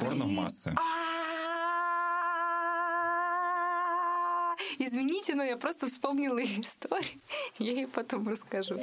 Порно 0.00 0.24
в 0.24 0.30
массы. 0.30 0.74
Извините, 4.78 5.34
но 5.34 5.44
я 5.44 5.56
просто 5.56 5.86
вспомнила 5.86 6.38
историю. 6.42 7.20
Я 7.58 7.72
ей 7.72 7.86
потом 7.86 8.28
расскажу. 8.28 8.74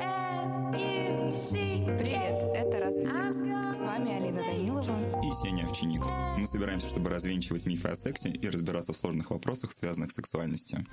Привет, 1.98 2.42
это 2.56 2.80
«Разве 2.80 3.06
секс?» 3.06 3.38
С 3.38 3.82
вами 3.82 4.16
Алина 4.16 4.42
Данилова. 4.42 5.22
И 5.24 5.32
Сеня 5.34 5.66
Овчинников. 5.66 6.12
Мы 6.38 6.46
собираемся, 6.46 6.87
чтобы 6.87 7.10
развенчивать 7.10 7.65
мифы 7.65 7.89
о 7.89 7.96
сексе 7.96 8.29
и 8.29 8.49
разбираться 8.49 8.94
в 8.94 8.97
сложных 8.97 9.29
вопросах, 9.31 9.71
связанных 9.71 10.12
с 10.12 10.15
сексуальностью. 10.15 10.85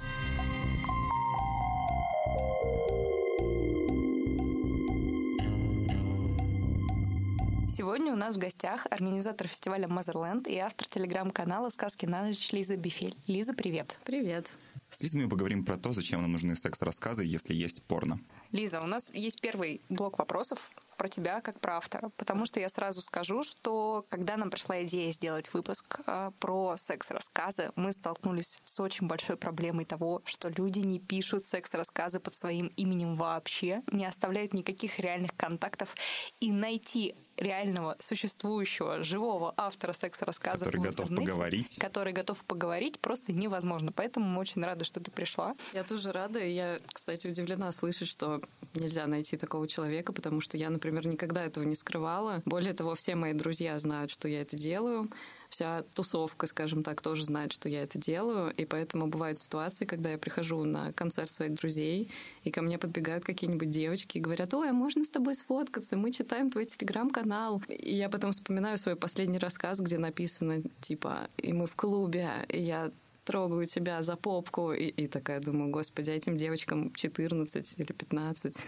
У 8.16 8.18
нас 8.18 8.36
в 8.36 8.38
гостях 8.38 8.86
организатор 8.90 9.46
фестиваля 9.46 9.86
Motherland 9.88 10.48
и 10.48 10.56
автор 10.56 10.88
телеграм-канала 10.88 11.68
«Сказки 11.68 12.07
на 12.07 12.24
ночь» 12.24 12.50
Лиза 12.50 12.74
Бифель. 12.79 13.14
Лиза, 13.26 13.52
привет. 13.52 13.98
Привет. 14.04 14.52
С 14.88 15.02
Лизой 15.02 15.24
мы 15.24 15.29
поговорим 15.29 15.66
про 15.66 15.76
то, 15.76 15.93
зачем 15.93 16.22
нам 16.22 16.32
нужны 16.32 16.57
секс-рассказы, 16.57 17.24
если 17.26 17.54
есть 17.54 17.82
порно. 17.82 18.18
Лиза, 18.52 18.80
у 18.80 18.86
нас 18.86 19.10
есть 19.12 19.43
первый 19.43 19.82
блок 19.90 20.18
вопросов 20.18 20.71
про 20.96 21.08
тебя 21.08 21.43
как 21.43 21.60
про 21.60 21.76
автора, 21.76 22.10
потому 22.16 22.46
что 22.46 22.58
я 22.58 22.71
сразу 22.71 23.02
скажу, 23.02 23.43
что 23.43 24.07
когда 24.08 24.38
нам 24.38 24.50
пришла 24.50 24.82
идея 24.85 25.12
сделать 25.12 25.52
выпуск 25.52 26.00
э, 26.07 26.30
про 26.40 26.76
секс-рассказы, 26.79 27.71
мы 27.76 27.93
столкнулись 27.93 28.60
с 28.64 28.80
очень 28.80 29.07
большой 29.08 29.36
проблемой 29.36 29.85
того, 29.85 30.22
что 30.24 30.48
люди 30.48 30.79
не 30.79 31.00
пишут 31.00 31.44
секс-рассказы 31.44 32.19
под 32.19 32.33
своим 32.34 32.69
именем 32.77 33.16
вообще, 33.16 33.83
не 33.92 34.06
оставляют 34.06 34.55
никаких 34.55 34.98
реальных 35.00 35.36
контактов, 35.36 35.94
и 36.41 36.50
найти 36.50 37.14
реального 37.36 37.97
существующего 37.98 39.03
живого 39.03 39.53
автора 39.56 39.92
секс-рассказов 39.92 40.67
который 40.67 40.81
готов 40.81 41.08
поговорить, 41.08 41.78
который 41.78 42.12
готов 42.12 42.44
поговорить, 42.44 42.98
просто 43.00 43.33
невозможно. 43.33 43.92
Поэтому 43.92 44.27
мы 44.27 44.41
очень 44.41 44.62
рады, 44.62 44.84
что 44.84 45.00
ты 45.00 45.10
пришла. 45.10 45.55
Я 45.72 45.84
тоже 45.84 46.12
рада, 46.12 46.38
и 46.38 46.50
я, 46.50 46.78
кстати, 46.92 47.27
удивлена 47.27 47.72
слышать, 47.72 48.08
что 48.08 48.42
нельзя 48.75 49.06
найти 49.06 49.36
такого 49.36 49.69
человека, 49.69 50.12
потому 50.12 50.41
что 50.41 50.56
я, 50.56 50.70
например, 50.70 51.06
никогда 51.06 51.44
этого 51.44 51.64
не 51.64 51.75
скрывала. 51.75 52.42
Более 52.44 52.72
того, 52.72 52.94
все 52.94 53.14
мои 53.14 53.33
друзья 53.33 53.78
знают, 53.78 54.10
что 54.10 54.28
я 54.28 54.42
это 54.42 54.56
делаю 54.56 55.10
вся 55.48 55.83
тусовка, 55.94 56.47
скажем 56.47 56.83
так, 56.83 57.00
тоже 57.00 57.25
знает, 57.25 57.52
что 57.52 57.69
я 57.69 57.83
это 57.83 57.98
делаю, 57.98 58.52
и 58.52 58.64
поэтому 58.64 59.06
бывают 59.06 59.39
ситуации, 59.39 59.84
когда 59.84 60.11
я 60.11 60.19
прихожу 60.19 60.64
на 60.64 60.92
концерт 60.92 61.30
своих 61.30 61.55
друзей, 61.55 62.11
и 62.42 62.50
ко 62.50 62.62
мне 62.62 62.78
подбегают 62.78 63.25
какие-нибудь 63.25 63.70
девочки 63.70 64.19
и 64.19 64.20
говорят, 64.20 64.53
ой, 64.55 64.70
а 64.70 64.72
можно 64.72 65.05
с 65.05 65.11
тобой 65.11 65.34
сфоткаться? 65.34 65.97
Мы 65.97 66.12
читаем 66.12 66.50
твой 66.50 66.66
телеграм-канал. 66.66 67.62
И 67.69 67.94
я 67.94 68.08
потом 68.08 68.33
вспоминаю 68.33 68.78
свой 68.78 68.97
последний 68.97 69.38
рассказ, 69.38 69.80
где 69.80 69.98
написано, 69.98 70.62
типа, 70.80 71.28
и 71.36 71.53
мы 71.53 71.66
в 71.66 71.75
клубе, 71.75 72.31
и 72.48 72.60
я 72.60 72.91
трогаю 73.27 73.66
тебя 73.66 74.03
за 74.03 74.16
попку, 74.16 74.72
и, 74.72 74.86
и 74.86 75.08
такая 75.08 75.41
думаю, 75.41 75.70
господи, 75.70 76.10
а 76.10 76.14
этим 76.14 76.36
девочкам 76.36 76.94
14 76.94 77.75
или 77.78 77.92
15. 77.92 78.66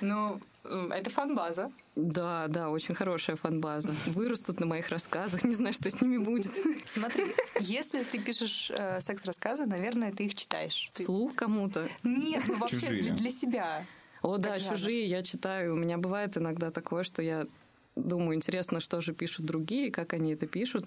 Ну, 0.00 0.40
это 0.90 1.10
фан-база. 1.10 1.70
Да, 1.96 2.46
да, 2.48 2.70
очень 2.70 2.94
хорошая 2.94 3.36
фан-база. 3.36 3.94
Вырастут 4.06 4.60
на 4.60 4.66
моих 4.66 4.88
рассказах, 4.88 5.44
не 5.44 5.54
знаю, 5.54 5.72
что 5.72 5.90
с 5.90 6.00
ними 6.00 6.18
будет. 6.18 6.52
Смотри, 6.84 7.26
если 7.60 8.02
ты 8.02 8.18
пишешь 8.18 8.70
э, 8.74 9.00
секс-рассказы, 9.00 9.66
наверное, 9.66 10.12
ты 10.12 10.26
их 10.26 10.34
читаешь. 10.34 10.90
Ты... 10.94 11.04
Слух 11.04 11.34
кому-то? 11.34 11.88
Нет, 12.02 12.44
ну 12.46 12.56
вообще 12.56 12.88
для, 12.88 13.12
для 13.12 13.30
себя. 13.30 13.84
О, 14.22 14.36
да, 14.36 14.58
чужие 14.58 15.06
я 15.06 15.22
читаю. 15.22 15.74
У 15.74 15.76
меня 15.76 15.98
бывает 15.98 16.36
иногда 16.36 16.70
такое, 16.70 17.02
что 17.02 17.22
я 17.22 17.46
думаю, 17.94 18.36
интересно, 18.36 18.80
что 18.80 19.00
же 19.00 19.12
пишут 19.12 19.46
другие, 19.46 19.90
как 19.90 20.12
они 20.12 20.32
это 20.32 20.46
пишут. 20.46 20.86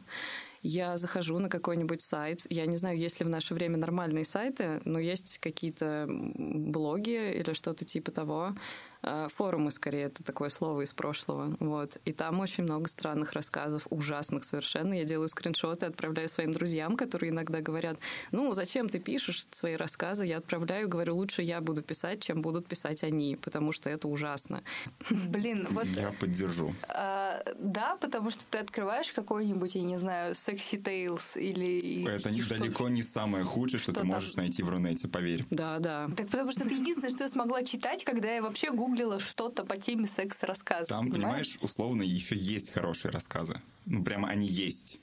Я 0.61 0.97
захожу 0.97 1.39
на 1.39 1.49
какой-нибудь 1.49 2.01
сайт. 2.01 2.45
Я 2.49 2.65
не 2.65 2.77
знаю, 2.77 2.97
есть 2.97 3.19
ли 3.19 3.25
в 3.25 3.29
наше 3.29 3.53
время 3.53 3.77
нормальные 3.77 4.25
сайты, 4.25 4.81
но 4.85 4.99
есть 4.99 5.39
какие-то 5.39 6.05
блоги 6.07 7.33
или 7.39 7.53
что-то 7.53 7.83
типа 7.83 8.11
того, 8.11 8.55
форумы, 9.03 9.71
скорее, 9.71 10.03
это 10.03 10.23
такое 10.23 10.49
слово 10.49 10.81
из 10.81 10.93
прошлого. 10.93 11.55
Вот. 11.59 11.97
И 12.05 12.13
там 12.13 12.39
очень 12.39 12.63
много 12.63 12.87
странных 12.87 13.33
рассказов, 13.33 13.87
ужасных 13.89 14.43
совершенно. 14.43 14.93
Я 14.93 15.05
делаю 15.05 15.27
скриншоты, 15.27 15.87
отправляю 15.87 16.29
своим 16.29 16.53
друзьям, 16.53 16.97
которые 16.97 17.31
иногда 17.31 17.61
говорят, 17.61 17.97
ну, 18.31 18.53
зачем 18.53 18.89
ты 18.89 18.99
пишешь 18.99 19.47
свои 19.51 19.75
рассказы? 19.75 20.25
Я 20.25 20.37
отправляю, 20.37 20.87
говорю, 20.87 21.15
лучше 21.15 21.41
я 21.41 21.61
буду 21.61 21.81
писать, 21.81 22.21
чем 22.21 22.41
будут 22.41 22.67
писать 22.67 23.03
они, 23.03 23.35
потому 23.35 23.71
что 23.71 23.89
это 23.89 24.07
ужасно. 24.07 24.63
Блин, 25.09 25.67
вот... 25.71 25.85
Я 25.87 26.11
поддержу. 26.11 26.75
А, 26.87 27.41
да, 27.57 27.97
потому 27.97 28.29
что 28.29 28.43
ты 28.49 28.59
открываешь 28.59 29.11
какой-нибудь, 29.11 29.75
я 29.75 29.83
не 29.83 29.97
знаю, 29.97 30.33
Sexy 30.33 30.81
Tales 30.81 31.39
или... 31.39 32.07
Это 32.07 32.29
не, 32.29 32.41
далеко 32.43 32.89
не 32.89 33.01
самое 33.01 33.45
худшее, 33.45 33.79
что, 33.79 33.91
что 33.91 34.01
ты 34.01 34.07
можешь 34.07 34.33
там? 34.33 34.43
найти 34.43 34.61
в 34.61 34.69
Рунете, 34.69 35.07
поверь. 35.07 35.45
Да, 35.49 35.79
да. 35.79 36.07
Так 36.15 36.27
потому 36.27 36.51
что 36.51 36.61
это 36.61 36.73
единственное, 36.73 37.09
что 37.09 37.23
я 37.23 37.29
смогла 37.29 37.63
читать, 37.63 38.03
когда 38.03 38.31
я 38.31 38.41
вообще 38.41 38.71
гуглила 38.71 38.90
гуглила 38.91 39.19
что-то 39.19 39.63
по 39.63 39.77
теме 39.77 40.07
секс-рассказа. 40.07 40.89
Там, 40.89 41.09
понимаешь? 41.09 41.53
понимаешь, 41.53 41.57
условно 41.61 42.03
еще 42.03 42.35
есть 42.35 42.71
хорошие 42.71 43.11
рассказы. 43.11 43.61
Ну, 43.85 44.03
прямо 44.03 44.27
они 44.27 44.47
есть. 44.47 44.99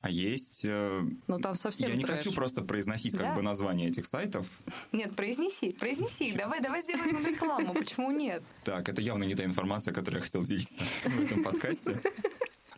А 0.00 0.10
есть... 0.10 0.64
Э, 0.64 1.02
ну, 1.26 1.40
там 1.40 1.56
совсем 1.56 1.90
Я 1.90 1.96
не 1.96 2.04
хочу 2.04 2.32
просто 2.32 2.62
произносить 2.62 3.16
да? 3.16 3.24
как 3.24 3.36
бы 3.36 3.42
название 3.42 3.88
этих 3.88 4.06
сайтов. 4.06 4.46
Нет, 4.92 5.16
произнеси, 5.16 5.72
произнеси. 5.72 6.32
Давай, 6.36 6.60
давай 6.60 6.82
сделаем 6.82 7.16
им 7.16 7.26
рекламу. 7.26 7.74
Почему 7.74 8.12
нет? 8.12 8.42
Так, 8.62 8.88
это 8.88 9.00
явно 9.00 9.24
не 9.24 9.34
та 9.34 9.44
информация, 9.44 9.92
которой 9.92 10.16
я 10.16 10.20
хотел 10.20 10.44
делиться 10.44 10.84
в 11.04 11.24
этом 11.24 11.42
подкасте. 11.42 12.00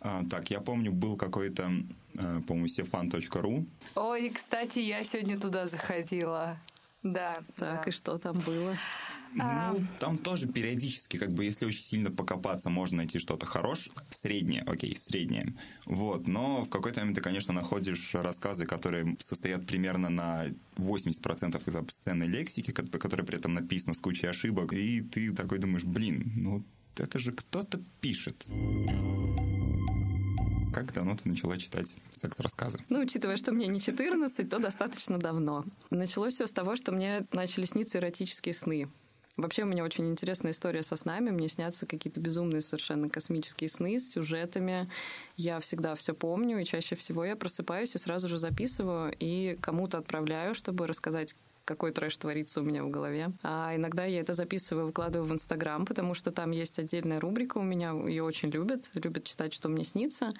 А, 0.00 0.24
так, 0.30 0.50
я 0.50 0.60
помню, 0.60 0.92
был 0.92 1.18
какой-то, 1.18 1.70
э, 2.14 2.40
по-моему, 2.46 2.68
sefan.ru. 2.68 3.66
Ой, 3.96 4.30
кстати, 4.30 4.78
я 4.78 5.04
сегодня 5.04 5.38
туда 5.38 5.66
заходила. 5.66 6.58
Да. 7.02 7.42
Так, 7.56 7.84
да. 7.84 7.90
и 7.90 7.90
что 7.90 8.16
там 8.16 8.34
было? 8.36 8.76
Ну, 9.32 9.84
там 10.00 10.18
тоже 10.18 10.48
периодически, 10.48 11.16
как 11.16 11.32
бы, 11.32 11.44
если 11.44 11.64
очень 11.64 11.82
сильно 11.82 12.10
покопаться, 12.10 12.68
можно 12.68 12.98
найти 12.98 13.18
что-то 13.18 13.46
хорошее. 13.46 13.94
Среднее, 14.10 14.62
окей, 14.62 14.96
среднее. 14.98 15.54
Вот, 15.86 16.26
но 16.26 16.64
в 16.64 16.68
какой-то 16.68 17.00
момент 17.00 17.16
ты, 17.16 17.22
конечно, 17.22 17.52
находишь 17.52 18.14
рассказы, 18.14 18.66
которые 18.66 19.16
состоят 19.20 19.66
примерно 19.66 20.08
на 20.08 20.46
80% 20.76 21.68
из 21.68 21.76
обсценной 21.76 22.26
лексики, 22.26 22.72
которая 22.72 23.24
при 23.26 23.36
этом 23.36 23.54
написана 23.54 23.94
с 23.94 23.98
кучей 23.98 24.26
ошибок, 24.26 24.72
и 24.72 25.00
ты 25.00 25.32
такой 25.32 25.58
думаешь, 25.58 25.84
блин, 25.84 26.32
ну 26.36 26.64
это 26.96 27.18
же 27.18 27.32
кто-то 27.32 27.80
пишет. 28.00 28.46
Как 30.72 30.92
давно 30.92 31.16
ты 31.16 31.28
начала 31.28 31.58
читать 31.58 31.96
секс-рассказы? 32.12 32.78
Ну, 32.88 33.00
учитывая, 33.00 33.36
что 33.36 33.50
мне 33.50 33.66
не 33.66 33.80
14, 33.80 34.48
то 34.48 34.58
достаточно 34.60 35.18
давно. 35.18 35.64
Началось 35.90 36.34
все 36.34 36.46
с 36.46 36.52
того, 36.52 36.76
что 36.76 36.92
мне 36.92 37.26
начали 37.32 37.64
сниться 37.64 37.98
эротические 37.98 38.54
сны. 38.54 38.88
Вообще 39.40 39.62
у 39.62 39.66
меня 39.66 39.84
очень 39.84 40.06
интересная 40.10 40.52
история 40.52 40.82
со 40.82 40.96
снами. 40.96 41.30
Мне 41.30 41.48
снятся 41.48 41.86
какие-то 41.86 42.20
безумные 42.20 42.60
совершенно 42.60 43.08
космические 43.08 43.70
сны 43.70 43.98
с 43.98 44.12
сюжетами. 44.12 44.90
Я 45.34 45.60
всегда 45.60 45.94
все 45.94 46.12
помню, 46.12 46.60
и 46.60 46.64
чаще 46.66 46.94
всего 46.94 47.24
я 47.24 47.36
просыпаюсь 47.36 47.94
и 47.94 47.98
сразу 47.98 48.28
же 48.28 48.36
записываю 48.36 49.14
и 49.18 49.56
кому-то 49.62 49.96
отправляю, 49.96 50.54
чтобы 50.54 50.86
рассказать, 50.86 51.34
какой 51.70 51.92
трэш 51.92 52.16
творится 52.16 52.60
у 52.60 52.64
меня 52.64 52.82
в 52.82 52.90
голове. 52.90 53.30
А 53.44 53.76
иногда 53.76 54.04
я 54.04 54.20
это 54.20 54.34
записываю, 54.34 54.86
выкладываю 54.86 55.28
в 55.28 55.32
Инстаграм, 55.32 55.86
потому 55.86 56.14
что 56.14 56.32
там 56.32 56.50
есть 56.50 56.80
отдельная 56.80 57.20
рубрика 57.20 57.58
у 57.58 57.62
меня, 57.62 57.92
ее 57.92 58.24
очень 58.24 58.50
любят, 58.50 58.90
любят 58.94 59.22
читать, 59.22 59.54
что 59.54 59.68
мне 59.68 59.84
снится. 59.84 60.32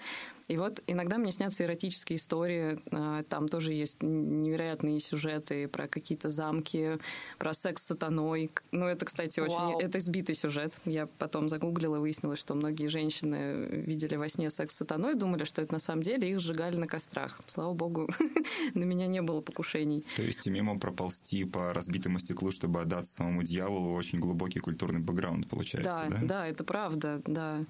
И 0.51 0.57
вот 0.57 0.83
иногда 0.89 1.17
мне 1.17 1.31
снятся 1.31 1.63
эротические 1.63 2.17
истории, 2.17 2.81
а, 2.91 3.23
там 3.23 3.47
тоже 3.47 3.73
есть 3.73 4.03
невероятные 4.03 4.99
сюжеты 4.99 5.69
про 5.69 5.87
какие-то 5.87 6.29
замки, 6.29 6.99
про 7.39 7.55
секс 7.55 7.85
с 7.85 7.87
сатаной. 7.87 8.51
Ну, 8.73 8.87
это, 8.87 9.07
кстати, 9.07 9.39
очень... 9.39 9.55
Вау. 9.55 9.79
Это 9.79 9.99
избитый 9.99 10.35
сюжет. 10.35 10.81
Я 10.85 11.07
потом 11.19 11.49
загуглила, 11.49 12.01
выяснилось, 12.01 12.41
что 12.41 12.55
многие 12.55 12.89
женщины 12.89 13.69
видели 13.71 14.17
во 14.17 14.29
сне 14.29 14.51
секс 14.51 14.75
с 14.75 14.79
сатаной, 14.79 15.15
думали, 15.15 15.45
что 15.45 15.62
это 15.62 15.73
на 15.73 15.79
самом 15.79 16.03
деле 16.03 16.29
их 16.29 16.41
сжигали 16.41 16.75
на 16.75 16.88
кострах. 16.88 17.38
Слава 17.47 17.73
богу, 17.73 18.11
на 18.75 18.83
меня 18.83 19.06
не 19.06 19.23
было 19.23 19.41
покушений. 19.41 20.05
То 20.17 20.23
есть 20.23 20.49
мимо 20.49 20.75
проползти 21.20 21.44
по 21.44 21.72
разбитому 21.72 22.19
стеклу, 22.19 22.50
чтобы 22.50 22.81
отдаться 22.81 23.14
самому 23.14 23.43
дьяволу, 23.43 23.94
очень 23.94 24.20
глубокий 24.20 24.61
культурный 24.61 25.00
бэкграунд 25.00 25.49
получается, 25.49 26.06
да? 26.08 26.17
Да, 26.20 26.26
да, 26.26 26.46
это 26.46 26.64
правда, 26.64 27.22
да. 27.26 27.64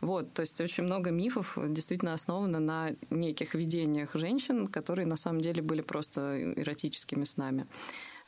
Вот, 0.00 0.32
то 0.32 0.42
есть 0.42 0.60
очень 0.60 0.84
много 0.84 1.10
мифов 1.10 1.58
действительно 1.68 2.12
основано 2.12 2.60
на 2.60 2.90
неких 3.10 3.54
видениях 3.54 4.14
женщин, 4.14 4.66
которые 4.66 5.06
на 5.06 5.16
самом 5.16 5.40
деле 5.40 5.62
были 5.62 5.82
просто 5.82 6.54
эротическими 6.56 7.24
снами. 7.24 7.66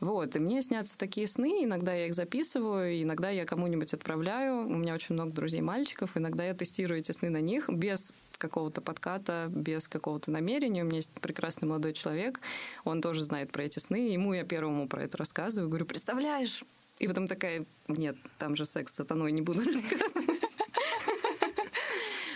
Вот, 0.01 0.37
и 0.37 0.39
мне 0.39 0.61
снятся 0.63 0.99
такие 0.99 1.27
сны, 1.27 1.65
иногда 1.65 1.95
я 1.95 2.07
их 2.07 2.15
записываю, 2.15 3.03
иногда 3.03 3.31
я 3.31 3.45
кому-нибудь 3.45 3.95
отправляю. 3.95 4.67
У 4.67 4.77
меня 4.77 4.95
очень 4.95 5.15
много 5.15 5.33
друзей-мальчиков, 5.33 6.17
иногда 6.17 6.45
я 6.45 6.55
тестирую 6.55 7.01
эти 7.01 7.13
сны 7.13 7.31
на 7.31 7.41
них 7.41 7.69
без 7.69 8.13
какого-то 8.39 8.81
подката, 8.81 9.47
без 9.49 9.89
какого-то 9.89 10.31
намерения. 10.31 10.83
У 10.83 10.87
меня 10.87 10.97
есть 10.97 11.11
прекрасный 11.21 11.69
молодой 11.69 11.93
человек, 11.93 12.41
он 12.85 13.01
тоже 13.01 13.25
знает 13.25 13.53
про 13.53 13.65
эти 13.65 13.79
сны, 13.79 14.09
ему 14.09 14.35
я 14.35 14.45
первому 14.45 14.89
про 14.89 15.05
это 15.05 15.19
рассказываю, 15.19 15.69
говорю, 15.69 15.87
представляешь? 15.87 16.65
И 16.99 17.09
потом 17.09 17.27
такая, 17.27 17.67
нет, 17.89 18.17
там 18.39 18.55
же 18.57 18.65
секс 18.65 18.93
с 18.93 18.97
сатаной 18.97 19.33
не 19.33 19.43
буду 19.43 19.61
рассказывать. 19.65 20.34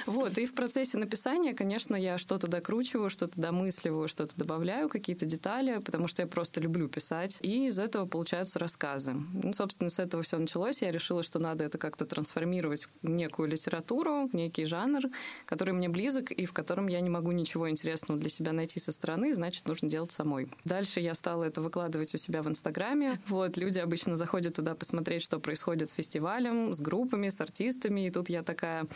Вот, 0.08 0.38
и 0.38 0.46
в 0.46 0.54
процессе 0.54 0.96
написания, 0.96 1.52
конечно, 1.52 1.94
я 1.94 2.16
что-то 2.16 2.48
докручиваю, 2.48 3.10
что-то 3.10 3.38
домысливаю, 3.38 4.08
что-то 4.08 4.34
добавляю, 4.36 4.88
какие-то 4.88 5.26
детали, 5.26 5.82
потому 5.84 6.08
что 6.08 6.22
я 6.22 6.28
просто 6.28 6.62
люблю 6.62 6.88
писать. 6.88 7.36
И 7.42 7.66
из 7.66 7.78
этого 7.78 8.06
получаются 8.06 8.58
рассказы. 8.58 9.12
Ну, 9.12 9.52
собственно, 9.52 9.90
с 9.90 9.98
этого 9.98 10.22
все 10.22 10.38
началось. 10.38 10.80
Я 10.80 10.90
решила, 10.92 11.22
что 11.22 11.38
надо 11.38 11.64
это 11.64 11.76
как-то 11.76 12.06
трансформировать 12.06 12.88
в 13.02 13.08
некую 13.08 13.50
литературу, 13.50 14.26
в 14.26 14.34
некий 14.34 14.64
жанр, 14.64 15.02
который 15.44 15.74
мне 15.74 15.90
близок 15.90 16.30
и 16.30 16.46
в 16.46 16.54
котором 16.54 16.88
я 16.88 17.02
не 17.02 17.10
могу 17.10 17.32
ничего 17.32 17.68
интересного 17.68 18.18
для 18.18 18.30
себя 18.30 18.52
найти 18.52 18.80
со 18.80 18.92
стороны, 18.92 19.34
значит, 19.34 19.68
нужно 19.68 19.90
делать 19.90 20.10
самой. 20.10 20.50
Дальше 20.64 21.00
я 21.00 21.12
стала 21.12 21.44
это 21.44 21.60
выкладывать 21.60 22.14
у 22.14 22.16
себя 22.16 22.40
в 22.40 22.48
Инстаграме. 22.48 23.20
Вот, 23.26 23.58
люди 23.58 23.78
обычно 23.78 24.16
заходят 24.16 24.54
туда 24.54 24.74
посмотреть, 24.74 25.22
что 25.22 25.38
происходит 25.38 25.90
с 25.90 25.92
фестивалем, 25.92 26.72
с 26.72 26.80
группами, 26.80 27.28
с 27.28 27.42
артистами, 27.42 28.06
и 28.06 28.10
тут 28.10 28.30
я 28.30 28.42
такая 28.42 28.86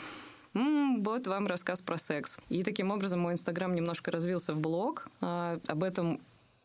м-м, 0.54 1.02
вот 1.02 1.26
вам 1.26 1.46
рассказ 1.46 1.80
про 1.80 1.96
секс. 1.96 2.38
И 2.48 2.62
таким 2.62 2.90
образом 2.90 3.20
мой 3.20 3.32
Инстаграм 3.34 3.74
немножко 3.74 4.10
развился 4.10 4.52
в 4.52 4.60
блог. 4.60 5.08
А, 5.20 5.58
об 5.66 5.82
этом 5.82 6.20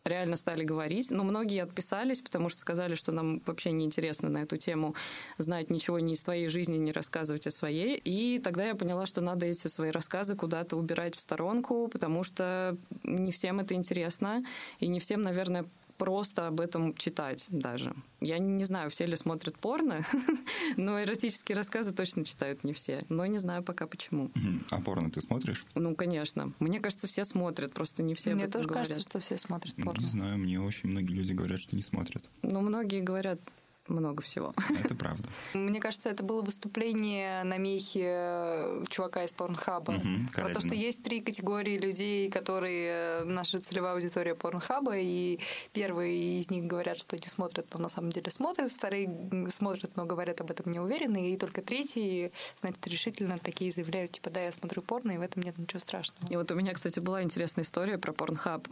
реально 0.08 0.36
стали 0.36 0.64
говорить. 0.64 1.12
Но 1.12 1.24
многие 1.24 1.64
отписались, 1.64 2.22
потому 2.22 2.50
что 2.50 2.60
сказали, 2.60 2.96
что 2.96 3.12
нам 3.12 3.42
вообще 3.46 3.72
не 3.72 3.86
интересно 3.86 4.30
на 4.30 4.40
эту 4.40 4.58
тему 4.58 4.96
знать 5.38 5.70
ничего 5.70 6.00
ни 6.00 6.14
из 6.14 6.22
твоей 6.22 6.48
жизни, 6.50 6.78
не 6.78 6.92
рассказывать 6.92 7.48
о 7.48 7.52
своей. 7.52 8.00
И 8.04 8.40
тогда 8.40 8.66
я 8.66 8.76
поняла, 8.76 9.06
что 9.06 9.22
надо 9.22 9.46
эти 9.46 9.68
свои 9.68 9.92
рассказы 9.92 10.36
куда-то 10.36 10.78
убирать 10.78 11.16
в 11.16 11.20
сторонку, 11.20 11.88
потому 11.88 12.24
что 12.24 12.78
не 13.04 13.32
всем 13.32 13.60
это 13.60 13.74
интересно, 13.74 14.44
и 14.80 14.88
не 14.88 15.00
всем, 15.00 15.22
наверное, 15.22 15.66
просто 15.98 16.48
об 16.48 16.60
этом 16.60 16.94
читать 16.96 17.46
даже. 17.50 17.94
Я 18.22 18.40
не 18.40 18.64
знаю, 18.64 18.90
все 18.90 19.06
ли 19.06 19.16
смотрят 19.16 19.58
порно, 19.58 20.02
но 20.78 21.02
эротические 21.02 21.56
рассказы 21.56 21.94
точно 21.94 22.26
читают 22.26 22.64
не 22.64 22.74
все. 22.74 23.02
Но 23.10 23.26
не 23.26 23.40
знаю 23.40 23.64
пока 23.64 23.88
почему. 23.88 24.32
А 24.70 24.80
порно 24.82 25.10
ты 25.10 25.22
смотришь? 25.22 25.66
Ну, 25.76 25.96
конечно. 25.96 26.52
Мне 26.60 26.80
кажется, 26.80 27.08
все 27.08 27.24
смотрят, 27.26 27.74
просто 27.74 28.04
не 28.04 28.16
все 28.16 28.34
Мне 28.34 28.44
об 28.44 28.50
этом 28.50 28.62
тоже 28.62 28.70
говорят. 28.70 28.88
кажется, 28.90 29.10
что 29.10 29.20
все 29.20 29.38
смотрят 29.38 29.76
порно. 29.76 30.02
Не 30.02 30.08
знаю, 30.08 30.38
мне 30.38 30.60
очень 30.60 30.90
многие 30.90 31.14
люди 31.14 31.34
говорят, 31.34 31.60
что 31.60 31.76
не 31.76 31.82
смотрят. 31.82 32.24
Ну, 32.42 32.62
многие 32.62 33.02
говорят, 33.02 33.40
много 33.88 34.22
всего. 34.22 34.54
Это 34.84 34.96
правда. 34.96 35.28
Мне 35.54 35.80
кажется, 35.80 36.10
это 36.10 36.24
было 36.24 36.42
выступление 36.42 37.44
на 37.44 37.58
мехе 37.58 38.86
чувака 38.90 39.24
из 39.24 39.34
Порнхаба. 39.34 39.94
Мгм, 39.94 40.30
Про 40.34 40.50
то, 40.50 40.60
что 40.60 40.76
есть 40.76 41.04
три 41.04 41.22
категории 41.22 41.78
людей, 41.78 42.30
которые 42.30 43.22
э, 43.22 43.24
наша 43.24 43.60
целевая 43.60 43.94
аудитория 43.94 44.36
Порнхаба, 44.36 44.98
и 44.98 45.40
первые 45.74 46.40
из 46.40 46.50
них 46.50 46.66
говорят, 46.66 47.00
что 47.00 47.16
не 47.16 47.28
смотрят, 47.28 47.68
но 47.74 47.80
на 47.80 47.90
самом 47.90 48.12
деле 48.12 48.32
смотрят, 48.32 48.72
вторые 48.72 49.10
смотрят, 49.50 49.96
но 49.96 50.06
говорят 50.06 50.42
об 50.42 50.52
этом 50.52 50.72
не 50.72 50.80
уверены, 50.80 51.32
и 51.32 51.38
только 51.38 51.62
третьи, 51.62 52.32
знаете, 52.62 52.80
решительно 52.86 53.40
такие 53.40 53.72
заявляют, 53.72 54.12
типа, 54.12 54.30
да, 54.30 54.42
я 54.42 54.52
смотрю 54.52 54.82
порно, 54.82 55.12
и 55.12 55.18
в 55.18 55.22
этом 55.22 55.44
нет 55.44 55.58
ничего 55.58 55.80
страшного. 55.80 56.30
И 56.32 56.36
вот 56.36 56.52
у 56.52 56.56
меня, 56.56 56.74
кстати, 56.74 57.00
была 57.00 57.24
интересная 57.24 57.64
история 57.64 57.98
про 57.98 58.12
Pornhub. 58.12 58.66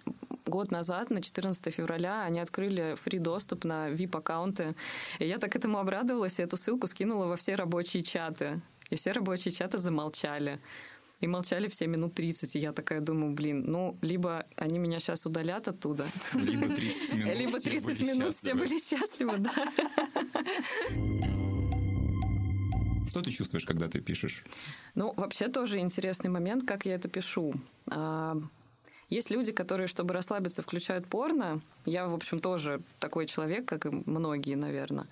Год 0.45 0.69
назад, 0.69 1.09
на 1.09 1.21
14 1.21 1.73
февраля, 1.73 2.23
они 2.23 2.39
открыли 2.39 2.95
фри 3.01 3.17
доступ 3.17 3.63
на 3.63 3.89
VIP-аккаунты. 3.89 4.75
И 5.17 5.27
я 5.27 5.39
так 5.39 5.55
этому 5.55 5.79
обрадовалась, 5.79 6.39
и 6.39 6.43
эту 6.43 6.55
ссылку 6.55 6.85
скинула 6.87 7.25
во 7.25 7.35
все 7.35 7.55
рабочие 7.55 8.03
чаты. 8.03 8.61
И 8.91 8.95
все 8.95 9.11
рабочие 9.11 9.51
чаты 9.51 9.79
замолчали. 9.79 10.59
И 11.19 11.27
молчали 11.27 11.67
все 11.67 11.87
минут 11.87 12.13
30. 12.13 12.55
И 12.55 12.59
я 12.59 12.73
такая 12.73 13.01
думаю, 13.01 13.33
блин, 13.33 13.63
ну, 13.65 13.97
либо 14.01 14.45
они 14.55 14.77
меня 14.77 14.99
сейчас 14.99 15.25
удалят 15.25 15.67
оттуда, 15.67 16.05
Либо 16.33 16.67
30 16.67 17.13
минут 17.13 17.35
либо 17.39 17.57
все 17.57 17.69
30 17.71 17.85
были 17.85 18.03
минут 18.03 18.35
все 18.35 18.53
были 18.53 18.79
счастливы, 18.79 19.39
да. 19.39 19.51
Что 23.09 23.21
ты 23.21 23.31
чувствуешь, 23.31 23.65
когда 23.65 23.87
ты 23.87 24.01
пишешь? 24.01 24.43
Ну, 24.93 25.13
вообще 25.15 25.47
тоже 25.47 25.79
интересный 25.79 26.29
момент, 26.29 26.67
как 26.67 26.85
я 26.85 26.93
это 26.95 27.07
пишу. 27.07 27.53
Есть 29.09 29.29
люди, 29.29 29.51
которые, 29.51 29.87
чтобы 29.87 30.13
расслабиться, 30.13 30.61
включают 30.61 31.07
порно. 31.07 31.61
Я, 31.85 32.07
в 32.07 32.13
общем, 32.13 32.39
тоже 32.39 32.81
такой 32.99 33.27
человек, 33.27 33.65
как 33.65 33.85
и 33.85 33.89
многие, 34.05 34.55
наверное. 34.55 35.05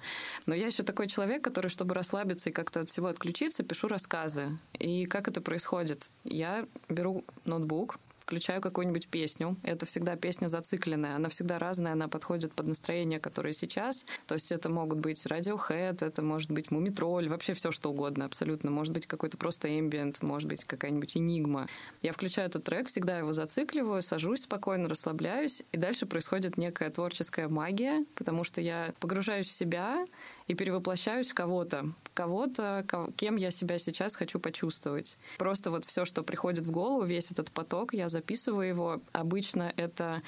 Но 0.45 0.55
я 0.55 0.67
еще 0.67 0.83
такой 0.83 1.07
человек, 1.07 1.43
который, 1.43 1.67
чтобы 1.67 1.93
расслабиться 1.93 2.49
и 2.49 2.53
как-то 2.53 2.79
от 2.79 2.89
всего 2.89 3.07
отключиться, 3.07 3.63
пишу 3.63 3.87
рассказы. 3.87 4.57
И 4.79 5.05
как 5.05 5.27
это 5.27 5.41
происходит? 5.41 6.09
Я 6.23 6.67
беру 6.89 7.23
ноутбук, 7.45 7.99
включаю 8.23 8.61
какую-нибудь 8.61 9.09
песню. 9.09 9.57
Это 9.63 9.85
всегда 9.85 10.15
песня 10.15 10.47
зацикленная. 10.47 11.17
Она 11.17 11.27
всегда 11.27 11.59
разная, 11.59 11.91
она 11.91 12.07
подходит 12.07 12.53
под 12.53 12.67
настроение, 12.67 13.19
которое 13.19 13.51
сейчас. 13.51 14.05
То 14.27 14.35
есть 14.35 14.51
это 14.53 14.69
могут 14.69 14.99
быть 14.99 15.25
Radiohead, 15.25 16.05
это 16.05 16.21
может 16.21 16.49
быть 16.49 16.71
Мумитроль, 16.71 17.27
вообще 17.27 17.53
все 17.53 17.71
что 17.71 17.91
угодно 17.91 18.23
абсолютно. 18.23 18.71
Может 18.71 18.93
быть 18.93 19.07
какой-то 19.07 19.37
просто 19.37 19.67
ambient, 19.67 20.19
может 20.21 20.47
быть 20.47 20.63
какая-нибудь 20.63 21.17
энигма. 21.17 21.67
Я 22.01 22.13
включаю 22.13 22.47
этот 22.47 22.63
трек, 22.63 22.87
всегда 22.87 23.17
его 23.17 23.33
зацикливаю, 23.33 24.01
сажусь 24.01 24.43
спокойно, 24.43 24.87
расслабляюсь, 24.87 25.61
и 25.73 25.77
дальше 25.77 26.05
происходит 26.05 26.57
некая 26.57 26.89
творческая 26.91 27.49
магия, 27.49 28.05
потому 28.15 28.45
что 28.45 28.61
я 28.61 28.93
погружаюсь 29.01 29.47
в 29.47 29.53
себя 29.53 30.05
и 30.47 30.53
перевоплощаюсь 30.53 31.29
в 31.29 31.33
кого-то. 31.33 31.93
Кого-то, 32.13 32.83
ко- 32.87 33.11
кем 33.15 33.35
я 33.37 33.51
себя 33.51 33.77
сейчас 33.77 34.15
хочу 34.15 34.39
почувствовать. 34.39 35.17
Просто 35.37 35.71
вот 35.71 35.85
все, 35.85 36.05
что 36.05 36.23
приходит 36.23 36.65
в 36.65 36.71
голову, 36.71 37.03
весь 37.03 37.31
этот 37.31 37.51
поток, 37.51 37.93
я 37.93 38.09
записываю 38.09 38.67
его. 38.67 39.01
Обычно 39.11 39.73
это 39.77 40.21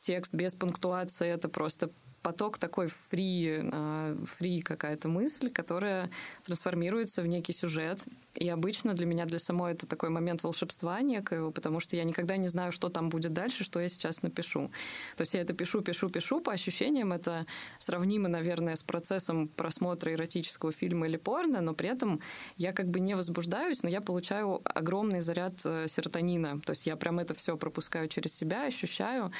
текст 0.00 0.34
без 0.34 0.54
пунктуации, 0.54 1.28
это 1.28 1.48
просто 1.48 1.90
поток 2.28 2.58
такой 2.58 2.88
фри, 2.88 3.60
а, 3.72 4.14
фри 4.26 4.60
какая-то 4.60 5.08
мысль, 5.08 5.50
которая 5.50 6.10
трансформируется 6.44 7.22
в 7.22 7.26
некий 7.26 7.54
сюжет. 7.54 8.04
И 8.34 8.46
обычно 8.50 8.92
для 8.92 9.06
меня, 9.06 9.24
для 9.24 9.38
самой, 9.38 9.72
это 9.72 9.86
такой 9.86 10.10
момент 10.10 10.42
волшебства 10.42 11.00
некоего, 11.00 11.50
потому 11.50 11.80
что 11.80 11.96
я 11.96 12.04
никогда 12.04 12.36
не 12.36 12.48
знаю, 12.48 12.70
что 12.70 12.90
там 12.90 13.08
будет 13.08 13.32
дальше, 13.32 13.64
что 13.64 13.80
я 13.80 13.88
сейчас 13.88 14.22
напишу. 14.22 14.70
То 15.16 15.22
есть 15.22 15.32
я 15.32 15.40
это 15.40 15.54
пишу, 15.54 15.80
пишу, 15.80 16.10
пишу, 16.10 16.42
по 16.42 16.52
ощущениям 16.52 17.14
это 17.14 17.46
сравнимо, 17.78 18.28
наверное, 18.28 18.76
с 18.76 18.82
процессом 18.82 19.48
просмотра 19.48 20.12
эротического 20.12 20.70
фильма 20.70 21.06
или 21.06 21.16
порно, 21.16 21.62
но 21.62 21.72
при 21.72 21.88
этом 21.88 22.20
я 22.58 22.72
как 22.72 22.88
бы 22.88 23.00
не 23.00 23.16
возбуждаюсь, 23.16 23.82
но 23.82 23.88
я 23.88 24.02
получаю 24.02 24.60
огромный 24.64 25.20
заряд 25.20 25.54
э, 25.64 25.86
серотонина. 25.88 26.60
То 26.60 26.72
есть 26.72 26.84
я 26.84 26.96
прям 26.96 27.20
это 27.20 27.32
все 27.32 27.56
пропускаю 27.56 28.06
через 28.08 28.34
себя, 28.34 28.66
ощущаю. 28.66 29.32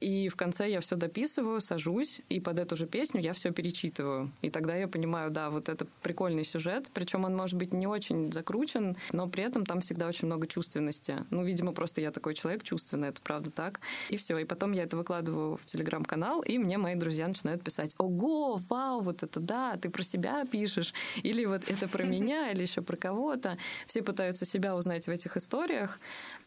И 0.00 0.28
в 0.28 0.36
конце 0.36 0.70
я 0.70 0.80
все 0.80 0.94
дописываю, 0.94 1.58
сажусь, 1.62 2.20
и 2.28 2.38
под 2.38 2.58
эту 2.58 2.76
же 2.76 2.86
песню 2.86 3.22
я 3.22 3.32
все 3.32 3.50
перечитываю. 3.50 4.30
И 4.42 4.50
тогда 4.50 4.76
я 4.76 4.88
понимаю, 4.88 5.30
да, 5.30 5.48
вот 5.48 5.70
это 5.70 5.86
прикольный 6.02 6.44
сюжет, 6.44 6.90
причем 6.92 7.24
он 7.24 7.34
может 7.34 7.56
быть 7.56 7.72
не 7.72 7.86
очень 7.86 8.30
закручен, 8.30 8.94
но 9.12 9.26
при 9.26 9.44
этом 9.44 9.64
там 9.64 9.80
всегда 9.80 10.06
очень 10.06 10.26
много 10.26 10.46
чувственности. 10.46 11.24
Ну, 11.30 11.44
видимо, 11.44 11.72
просто 11.72 12.02
я 12.02 12.10
такой 12.10 12.34
человек 12.34 12.62
чувственный, 12.62 13.08
это 13.08 13.22
правда 13.22 13.50
так. 13.50 13.80
И 14.10 14.18
все. 14.18 14.36
И 14.36 14.44
потом 14.44 14.72
я 14.72 14.82
это 14.82 14.98
выкладываю 14.98 15.56
в 15.56 15.64
телеграм-канал, 15.64 16.42
и 16.42 16.58
мне 16.58 16.76
мои 16.76 16.94
друзья 16.94 17.26
начинают 17.26 17.62
писать, 17.62 17.94
ого, 17.96 18.60
вау, 18.68 19.00
вот 19.00 19.22
это 19.22 19.40
да, 19.40 19.78
ты 19.78 19.88
про 19.88 20.02
себя 20.02 20.44
пишешь, 20.44 20.92
или 21.22 21.46
вот 21.46 21.70
это 21.70 21.88
про 21.88 22.04
меня, 22.04 22.50
или 22.50 22.60
еще 22.60 22.82
про 22.82 22.96
кого-то. 22.96 23.56
Все 23.86 24.02
пытаются 24.02 24.44
себя 24.44 24.76
узнать 24.76 25.06
в 25.06 25.10
этих 25.10 25.38
историях, 25.38 26.00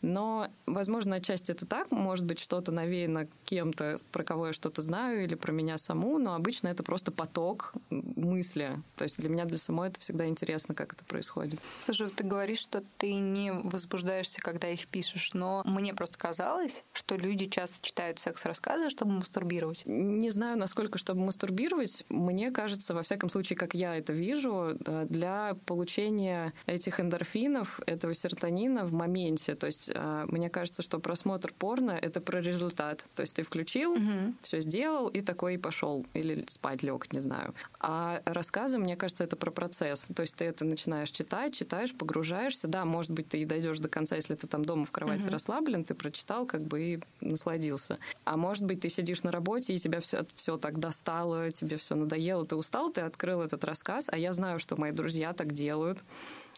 но, 0.03 0.49
возможно, 0.67 1.15
отчасти 1.15 1.49
это 1.49 1.65
так, 1.65 1.89
может 1.89 2.25
быть, 2.25 2.37
что-то 2.37 2.71
навеяно 2.71 3.27
кем-то, 3.49 3.97
про 4.11 4.23
кого 4.23 4.47
я 4.47 4.53
что-то 4.53 4.83
знаю, 4.83 5.23
или 5.23 5.33
про 5.33 5.51
меня 5.51 5.79
саму, 5.79 6.19
но 6.19 6.35
обычно 6.35 6.67
это 6.67 6.83
просто 6.83 7.11
поток 7.11 7.73
мысли. 7.89 8.77
То 8.95 9.03
есть 9.05 9.17
для 9.17 9.27
меня, 9.27 9.45
для 9.45 9.57
самой 9.57 9.89
это 9.89 9.99
всегда 9.99 10.27
интересно, 10.27 10.75
как 10.75 10.93
это 10.93 11.03
происходит. 11.03 11.59
Слушай, 11.83 12.09
ты 12.09 12.23
говоришь, 12.23 12.59
что 12.59 12.83
ты 12.99 13.15
не 13.15 13.51
возбуждаешься, 13.51 14.39
когда 14.39 14.67
их 14.69 14.87
пишешь, 14.87 15.31
но 15.33 15.63
мне 15.65 15.95
просто 15.95 16.19
казалось, 16.19 16.83
что 16.93 17.15
люди 17.15 17.47
часто 17.47 17.77
читают 17.81 18.19
секс-рассказы, 18.19 18.91
чтобы 18.91 19.13
мастурбировать. 19.13 19.81
Не 19.85 20.29
знаю, 20.29 20.55
насколько, 20.55 20.99
чтобы 20.99 21.21
мастурбировать, 21.21 22.05
мне 22.09 22.51
кажется, 22.51 22.93
во 22.93 23.01
всяком 23.01 23.31
случае, 23.31 23.57
как 23.57 23.73
я 23.73 23.95
это 23.95 24.13
вижу, 24.13 24.77
для 25.05 25.57
получения 25.65 26.53
этих 26.67 26.99
эндорфинов, 26.99 27.79
этого 27.87 28.13
серотонина 28.13 28.85
в 28.85 28.93
моменте. 28.93 29.55
То 29.55 29.65
есть 29.65 29.89
а, 29.95 30.25
мне 30.27 30.51
кажется, 30.51 30.83
что 30.83 30.99
просмотр 30.99 31.51
порно— 31.57 31.91
это 32.01 32.21
про 32.21 32.41
результат. 32.41 33.07
То 33.15 33.21
есть 33.21 33.38
ты 33.39 33.43
включил, 33.43 33.95
все 34.41 34.59
сделал 34.59 35.07
и 35.07 35.21
такой 35.21 35.55
и 35.55 35.57
пошел. 35.57 36.05
Или 36.13 36.43
спать 36.49 36.83
лег, 36.83 37.13
не 37.13 37.19
знаю. 37.19 37.55
А 37.79 38.21
рассказы, 38.25 38.77
мне 38.77 38.97
кажется, 38.97 39.23
это 39.23 39.37
про 39.37 39.49
процесс. 39.49 40.09
То 40.13 40.23
есть 40.23 40.35
ты 40.35 40.43
это 40.43 40.65
начинаешь 40.65 41.09
читать, 41.09 41.53
читаешь, 41.53 41.93
погружаешься. 41.93 42.67
Да, 42.67 42.83
может 42.83 43.11
быть, 43.11 43.29
ты 43.29 43.37
и 43.37 43.45
дойдешь 43.45 43.79
до 43.79 43.87
конца, 43.87 44.17
если 44.17 44.35
ты 44.35 44.45
там 44.45 44.65
дома 44.65 44.83
в 44.83 44.91
кровати 44.91 45.29
расслаблен, 45.29 45.85
ты 45.85 45.93
прочитал 45.93 46.45
как 46.45 46.63
бы 46.63 46.81
и 46.81 46.99
насладился. 47.21 47.97
А 48.25 48.35
может 48.35 48.65
быть, 48.65 48.81
ты 48.81 48.89
сидишь 48.89 49.23
на 49.23 49.31
работе, 49.31 49.73
и 49.73 49.79
тебя 49.79 50.01
все, 50.01 50.25
все 50.35 50.57
так 50.57 50.77
достало, 50.77 51.49
тебе 51.49 51.77
все 51.77 51.95
надоело, 51.95 52.45
ты 52.45 52.57
устал, 52.57 52.91
ты 52.91 53.01
открыл 53.01 53.41
этот 53.41 53.63
рассказ, 53.63 54.09
а 54.11 54.17
я 54.17 54.33
знаю, 54.33 54.59
что 54.59 54.75
мои 54.75 54.91
друзья 54.91 55.31
так 55.31 55.53
делают. 55.53 56.03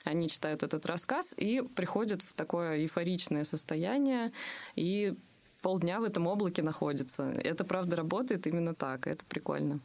Они 0.03 0.27
читают 0.27 0.63
этот 0.63 0.87
рассказ 0.87 1.35
и 1.37 1.61
приходят 1.61 2.23
в 2.23 2.33
такое 2.33 2.77
эйфоричное 2.77 3.43
состояние, 3.43 4.31
и 4.75 5.13
полдня 5.61 5.99
в 5.99 6.03
этом 6.03 6.27
облаке 6.27 6.61
находятся. 6.61 7.23
Это 7.23 7.63
правда 7.63 7.95
работает 7.95 8.47
именно 8.47 8.73
так, 8.75 9.07
это 9.07 9.25
прикольно. 9.25 9.79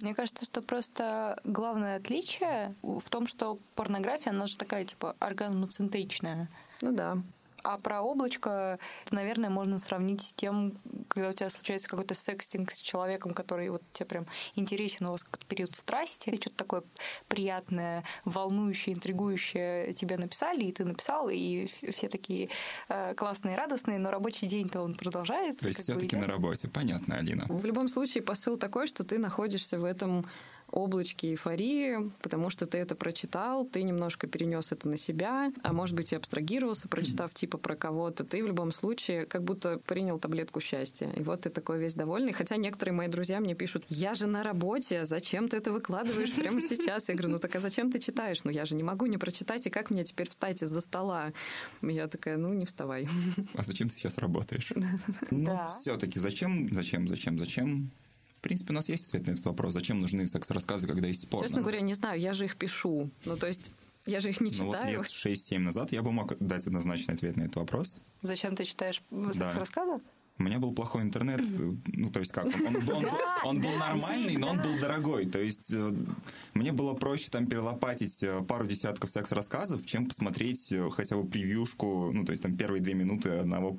Мне 0.00 0.14
кажется, 0.14 0.44
что 0.44 0.62
просто 0.62 1.40
главное 1.44 1.96
отличие 1.96 2.74
в 2.82 3.08
том, 3.10 3.26
что 3.26 3.58
порнография, 3.74 4.30
она 4.30 4.46
же 4.46 4.56
такая, 4.56 4.84
типа, 4.84 5.16
оргазмоцентричная. 5.18 6.48
Ну 6.82 6.92
да. 6.92 7.18
А 7.64 7.78
про 7.78 8.00
облачко, 8.00 8.78
наверное, 9.10 9.50
можно 9.50 9.80
сравнить 9.80 10.22
с 10.22 10.32
тем, 10.32 10.78
когда 11.18 11.30
у 11.30 11.34
тебя 11.34 11.50
случается 11.50 11.88
какой-то 11.88 12.14
секстинг 12.14 12.70
с 12.70 12.78
человеком, 12.78 13.34
который 13.34 13.68
вот 13.70 13.82
тебе 13.92 14.06
прям 14.06 14.26
интересен, 14.54 15.06
у 15.06 15.10
вас 15.10 15.24
какой-то 15.24 15.46
период 15.46 15.74
страсти, 15.74 16.30
и 16.30 16.40
что-то 16.40 16.56
такое 16.56 16.82
приятное, 17.26 18.04
волнующее, 18.24 18.94
интригующее 18.94 19.92
тебе 19.94 20.16
написали, 20.16 20.64
и 20.64 20.72
ты 20.72 20.84
написал, 20.84 21.28
и 21.28 21.66
все 21.66 22.08
такие 22.08 22.48
э, 22.88 23.14
классные, 23.14 23.56
радостные, 23.56 23.98
но 23.98 24.10
рабочий 24.10 24.46
день-то 24.46 24.80
он 24.80 24.94
продолжается. 24.94 25.62
То 25.62 25.68
есть 25.68 25.80
все-таки 25.82 26.16
на 26.16 26.26
работе, 26.26 26.68
понятно, 26.68 27.16
Алина. 27.16 27.46
В 27.48 27.64
любом 27.64 27.88
случае 27.88 28.22
посыл 28.22 28.56
такой, 28.56 28.86
что 28.86 29.02
ты 29.02 29.18
находишься 29.18 29.78
в 29.78 29.84
этом 29.84 30.26
облачке 30.70 31.30
эйфории, 31.30 32.10
потому 32.22 32.50
что 32.50 32.66
ты 32.66 32.78
это 32.78 32.94
прочитал, 32.94 33.64
ты 33.64 33.82
немножко 33.82 34.26
перенес 34.26 34.72
это 34.72 34.88
на 34.88 34.96
себя, 34.96 35.52
а 35.62 35.72
может 35.72 35.94
быть 35.94 36.12
и 36.12 36.16
абстрагировался, 36.16 36.88
прочитав 36.88 37.32
типа 37.34 37.58
про 37.58 37.76
кого-то, 37.76 38.24
ты 38.24 38.42
в 38.42 38.46
любом 38.46 38.72
случае 38.72 39.26
как 39.26 39.44
будто 39.44 39.78
принял 39.78 40.18
таблетку 40.18 40.60
счастья. 40.60 41.10
И 41.16 41.22
вот 41.22 41.42
ты 41.42 41.50
такой 41.50 41.78
весь 41.78 41.94
довольный. 41.94 42.32
Хотя 42.32 42.56
некоторые 42.56 42.94
мои 42.94 43.08
друзья 43.08 43.40
мне 43.40 43.54
пишут, 43.54 43.84
я 43.88 44.14
же 44.14 44.26
на 44.26 44.42
работе, 44.42 45.04
зачем 45.04 45.48
ты 45.48 45.56
это 45.56 45.72
выкладываешь 45.72 46.32
прямо 46.34 46.60
сейчас? 46.60 47.08
Я 47.08 47.14
говорю, 47.14 47.34
ну 47.34 47.38
так 47.38 47.54
а 47.56 47.60
зачем 47.60 47.90
ты 47.90 47.98
читаешь? 47.98 48.44
Ну 48.44 48.50
я 48.50 48.64
же 48.64 48.74
не 48.74 48.82
могу 48.82 49.06
не 49.06 49.18
прочитать, 49.18 49.66
и 49.66 49.70
как 49.70 49.90
мне 49.90 50.04
теперь 50.04 50.28
встать 50.28 50.62
из-за 50.62 50.80
стола? 50.80 51.32
Я 51.82 52.08
такая, 52.08 52.36
ну 52.36 52.52
не 52.52 52.66
вставай. 52.66 53.08
А 53.54 53.62
зачем 53.62 53.88
ты 53.88 53.94
сейчас 53.94 54.18
работаешь? 54.18 54.72
Ну, 55.30 55.58
все-таки 55.68 56.18
зачем, 56.18 56.74
зачем, 56.74 57.06
зачем, 57.06 57.38
зачем? 57.38 57.90
В 58.38 58.40
принципе, 58.40 58.70
у 58.70 58.74
нас 58.76 58.88
есть 58.88 59.08
ответ 59.08 59.26
на 59.26 59.32
этот 59.32 59.46
вопрос. 59.46 59.72
Зачем 59.72 60.00
нужны 60.00 60.24
секс-рассказы, 60.28 60.86
когда 60.86 61.08
есть 61.08 61.28
порно? 61.28 61.48
Честно 61.48 61.60
говоря, 61.60 61.80
не 61.80 61.94
знаю, 61.94 62.20
я 62.20 62.34
же 62.34 62.44
их 62.44 62.54
пишу. 62.54 63.10
Ну, 63.24 63.36
то 63.36 63.48
есть, 63.48 63.72
я 64.06 64.20
же 64.20 64.30
их 64.30 64.40
не 64.40 64.52
читаю. 64.52 64.70
Ну, 64.70 64.76
вот 64.76 64.86
лет 64.86 65.06
6-7 65.06 65.58
назад 65.58 65.90
я 65.90 66.02
бы 66.02 66.12
мог 66.12 66.38
дать 66.38 66.64
однозначный 66.64 67.16
ответ 67.16 67.36
на 67.36 67.42
этот 67.42 67.56
вопрос. 67.56 67.98
Зачем 68.20 68.54
ты 68.54 68.64
читаешь 68.64 69.02
секс-рассказы? 69.10 70.00
У 70.38 70.44
меня 70.44 70.60
был 70.60 70.72
плохой 70.72 71.02
интернет, 71.02 71.40
ну, 71.88 72.12
то 72.12 72.20
есть 72.20 72.30
как, 72.30 72.46
он, 72.46 72.76
он, 72.76 72.76
он, 72.94 73.04
он 73.42 73.60
был 73.60 73.72
нормальный, 73.72 74.36
но 74.36 74.50
он 74.50 74.62
был 74.62 74.78
дорогой, 74.78 75.26
то 75.26 75.42
есть 75.42 75.72
э, 75.72 75.92
мне 76.54 76.70
было 76.70 76.94
проще 76.94 77.28
там 77.28 77.48
перелопатить 77.48 78.22
э, 78.22 78.40
пару 78.44 78.64
десятков 78.64 79.10
секс-рассказов, 79.10 79.84
чем 79.84 80.06
посмотреть 80.06 80.70
э, 80.70 80.88
хотя 80.90 81.16
бы 81.16 81.28
превьюшку, 81.28 82.12
ну, 82.12 82.24
то 82.24 82.30
есть 82.30 82.44
там 82.44 82.56
первые 82.56 82.80
две 82.80 82.94
минуты 82.94 83.30
одного 83.30 83.78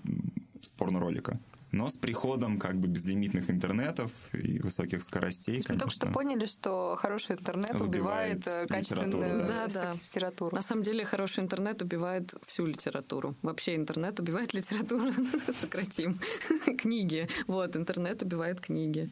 порно-ролика. 0.75 1.39
Но 1.71 1.87
с 1.89 1.93
приходом 1.93 2.57
как 2.59 2.79
бы 2.79 2.87
безлимитных 2.87 3.49
интернетов 3.49 4.11
и 4.33 4.59
высоких 4.59 5.03
скоростей, 5.03 5.57
Мы 5.57 5.63
конечно... 5.63 5.79
только 5.79 5.95
что 5.95 6.07
поняли, 6.07 6.45
что 6.45 6.97
хороший 6.99 7.35
интернет 7.35 7.79
убивает, 7.79 8.47
убивает 8.47 8.69
качественную 8.69 9.39
да. 9.47 9.67
Да, 9.67 9.91
литературу. 9.91 10.55
На 10.55 10.61
самом 10.61 10.81
деле 10.81 11.05
хороший 11.05 11.43
интернет 11.43 11.81
убивает 11.81 12.33
всю 12.45 12.65
литературу. 12.65 13.35
Вообще 13.41 13.75
интернет 13.75 14.19
убивает 14.19 14.53
литературу. 14.53 15.11
Сократим. 15.61 16.19
Книги. 16.77 17.27
Вот, 17.47 17.75
интернет 17.75 18.21
убивает 18.21 18.61
книги. 18.61 19.09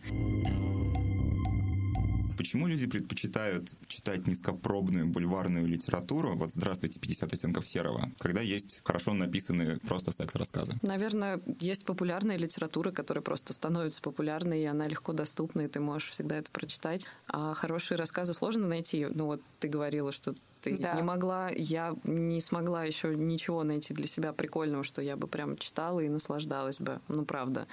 Почему 2.38 2.68
люди 2.68 2.86
предпочитают 2.86 3.70
читать 3.88 4.28
низкопробную 4.28 5.08
бульварную 5.08 5.68
литературу, 5.68 6.36
вот 6.36 6.52
«Здравствуйте, 6.52 7.00
50 7.00 7.34
оттенков 7.34 7.68
серого», 7.68 8.12
когда 8.20 8.42
есть 8.42 8.82
хорошо 8.84 9.14
написанные 9.14 9.78
просто 9.80 10.12
секс-рассказы? 10.12 10.76
Наверное, 10.84 11.42
есть 11.60 11.86
популярная 11.86 12.38
литература, 12.38 12.92
которая 12.92 13.24
просто 13.24 13.54
становится 13.54 14.02
популярной, 14.02 14.62
и 14.62 14.66
она 14.66 14.88
легко 14.88 15.14
доступна, 15.14 15.62
и 15.62 15.68
ты 15.68 15.80
можешь 15.80 16.10
всегда 16.10 16.38
это 16.38 16.52
прочитать. 16.52 17.08
А 17.28 17.54
хорошие 17.54 17.98
рассказы 17.98 18.34
сложно 18.34 18.68
найти. 18.68 19.08
Ну 19.10 19.26
вот 19.26 19.42
ты 19.60 19.68
говорила, 19.68 20.12
что 20.12 20.36
ты 20.62 20.78
да. 20.78 20.94
не 20.94 21.02
могла, 21.02 21.50
я 21.50 21.96
не 22.04 22.42
смогла 22.42 22.84
еще 22.84 23.16
ничего 23.16 23.64
найти 23.64 23.94
для 23.94 24.08
себя 24.08 24.34
прикольного, 24.34 24.84
что 24.84 25.02
я 25.02 25.16
бы 25.16 25.28
прям 25.28 25.58
читала 25.58 26.00
и 26.00 26.10
наслаждалась 26.10 26.80
бы. 26.80 27.00
Ну, 27.08 27.26
правда. 27.26 27.68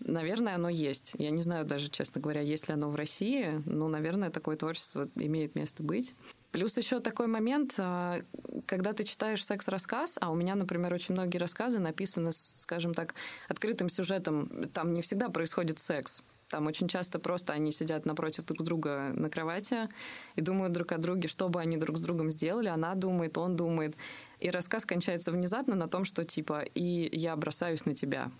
Наверное, 0.00 0.54
оно 0.54 0.68
есть. 0.68 1.12
Я 1.18 1.30
не 1.30 1.42
знаю 1.42 1.64
даже, 1.64 1.88
честно 1.88 2.20
говоря, 2.20 2.40
есть 2.40 2.68
ли 2.68 2.74
оно 2.74 2.90
в 2.90 2.96
России, 2.96 3.62
но, 3.66 3.88
наверное, 3.88 4.30
такое 4.30 4.56
творчество 4.56 5.08
имеет 5.16 5.54
место 5.54 5.82
быть. 5.82 6.14
Плюс 6.54 6.76
еще 6.76 7.00
такой 7.00 7.26
момент, 7.26 7.74
а, 7.78 8.20
когда 8.66 8.92
ты 8.92 9.02
читаешь 9.02 9.44
секс-рассказ, 9.44 10.18
а 10.20 10.30
у 10.30 10.36
меня, 10.36 10.54
например, 10.54 10.94
очень 10.94 11.14
многие 11.14 11.38
рассказы 11.38 11.80
написаны, 11.80 12.30
скажем 12.32 12.94
так, 12.94 13.14
открытым 13.48 13.88
сюжетом, 13.88 14.68
там 14.72 14.92
не 14.92 15.02
всегда 15.02 15.30
происходит 15.30 15.80
секс. 15.80 16.22
Там 16.54 16.68
очень 16.68 16.86
часто 16.86 17.18
просто 17.18 17.52
они 17.52 17.72
сидят 17.72 18.06
напротив 18.06 18.44
друг 18.44 18.62
друга 18.62 19.12
на 19.16 19.28
кровати 19.28 19.88
и 20.36 20.40
думают 20.40 20.72
друг 20.72 20.92
о 20.92 20.98
друге, 20.98 21.26
что 21.26 21.48
бы 21.48 21.60
они 21.60 21.76
друг 21.76 21.96
с 21.96 22.00
другом 22.00 22.30
сделали. 22.30 22.68
Она 22.68 22.94
думает, 22.94 23.36
он 23.38 23.56
думает. 23.56 23.96
И 24.38 24.50
рассказ 24.50 24.84
кончается 24.84 25.32
внезапно 25.32 25.74
на 25.74 25.88
том, 25.88 26.04
что 26.04 26.24
типа 26.24 26.60
«и 26.60 27.08
я 27.10 27.34
бросаюсь 27.34 27.86
на 27.86 27.94
тебя». 27.96 28.30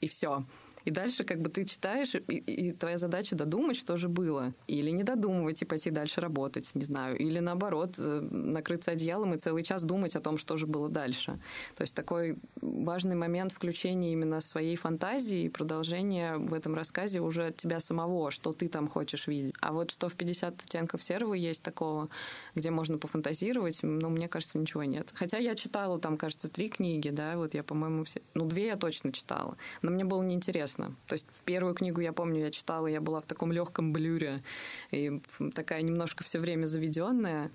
И 0.00 0.08
все. 0.08 0.44
И 0.84 0.90
дальше 0.90 1.24
как 1.24 1.40
бы 1.40 1.50
ты 1.50 1.64
читаешь, 1.64 2.14
и, 2.14 2.18
и 2.20 2.72
твоя 2.72 2.96
задача 2.96 3.36
додумать, 3.36 3.76
что 3.76 3.96
же 3.96 4.08
было. 4.08 4.54
Или 4.66 4.90
не 4.90 5.02
додумывать 5.02 5.62
и 5.62 5.64
пойти 5.64 5.90
дальше 5.90 6.20
работать, 6.20 6.70
не 6.74 6.84
знаю. 6.84 7.16
Или 7.18 7.38
наоборот, 7.38 7.96
э, 7.98 8.20
накрыться 8.20 8.92
одеялом 8.92 9.34
и 9.34 9.38
целый 9.38 9.62
час 9.62 9.82
думать 9.82 10.16
о 10.16 10.20
том, 10.20 10.38
что 10.38 10.56
же 10.56 10.66
было 10.66 10.88
дальше. 10.88 11.38
То 11.76 11.82
есть 11.82 11.94
такой 11.94 12.36
важный 12.60 13.16
момент 13.16 13.52
включения 13.52 14.12
именно 14.12 14.40
своей 14.40 14.76
фантазии 14.76 15.44
и 15.44 15.48
продолжения 15.48 16.36
в 16.36 16.54
этом 16.54 16.74
рассказе 16.74 17.20
уже 17.20 17.46
от 17.46 17.56
тебя 17.56 17.80
самого, 17.80 18.30
что 18.30 18.52
ты 18.52 18.68
там 18.68 18.88
хочешь 18.88 19.26
видеть. 19.26 19.54
А 19.60 19.72
вот 19.72 19.90
что 19.90 20.08
в 20.08 20.14
50 20.14 20.62
оттенков 20.62 21.02
серого 21.02 21.34
есть 21.34 21.62
такого, 21.62 22.08
где 22.54 22.70
можно 22.70 22.98
пофантазировать, 22.98 23.80
ну, 23.82 24.08
мне 24.10 24.28
кажется, 24.28 24.58
ничего 24.58 24.84
нет. 24.84 25.10
Хотя 25.14 25.38
я 25.38 25.54
читала 25.54 25.98
там, 25.98 26.16
кажется, 26.16 26.48
три 26.48 26.68
книги, 26.68 27.10
да, 27.10 27.36
вот 27.36 27.54
я, 27.54 27.62
по-моему, 27.62 28.04
все... 28.04 28.20
Ну, 28.34 28.46
две 28.46 28.66
я 28.66 28.76
точно 28.76 29.12
читала. 29.12 29.56
Но 29.82 29.90
мне 29.90 30.04
было 30.04 30.22
неинтересно 30.22 30.71
честно. 30.72 30.94
То 31.06 31.14
есть 31.14 31.26
первую 31.44 31.74
книгу 31.74 32.00
я 32.00 32.12
помню, 32.12 32.40
я 32.40 32.50
читала, 32.50 32.86
я 32.86 33.00
была 33.00 33.20
в 33.20 33.26
таком 33.26 33.52
легком 33.52 33.92
блюре, 33.92 34.42
и 34.90 35.20
такая 35.54 35.82
немножко 35.82 36.24
все 36.24 36.38
время 36.38 36.66
заведенная. 36.66 37.50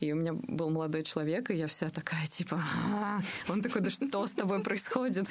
И 0.00 0.12
у 0.12 0.16
меня 0.16 0.32
был 0.32 0.70
молодой 0.70 1.02
человек, 1.02 1.50
и 1.50 1.54
я 1.54 1.66
вся 1.66 1.90
такая, 1.90 2.26
типа, 2.26 2.62
он 3.48 3.62
такой, 3.62 3.82
да 3.82 3.90
что 3.90 4.26
с 4.26 4.32
тобой 4.32 4.62
происходит? 4.62 5.26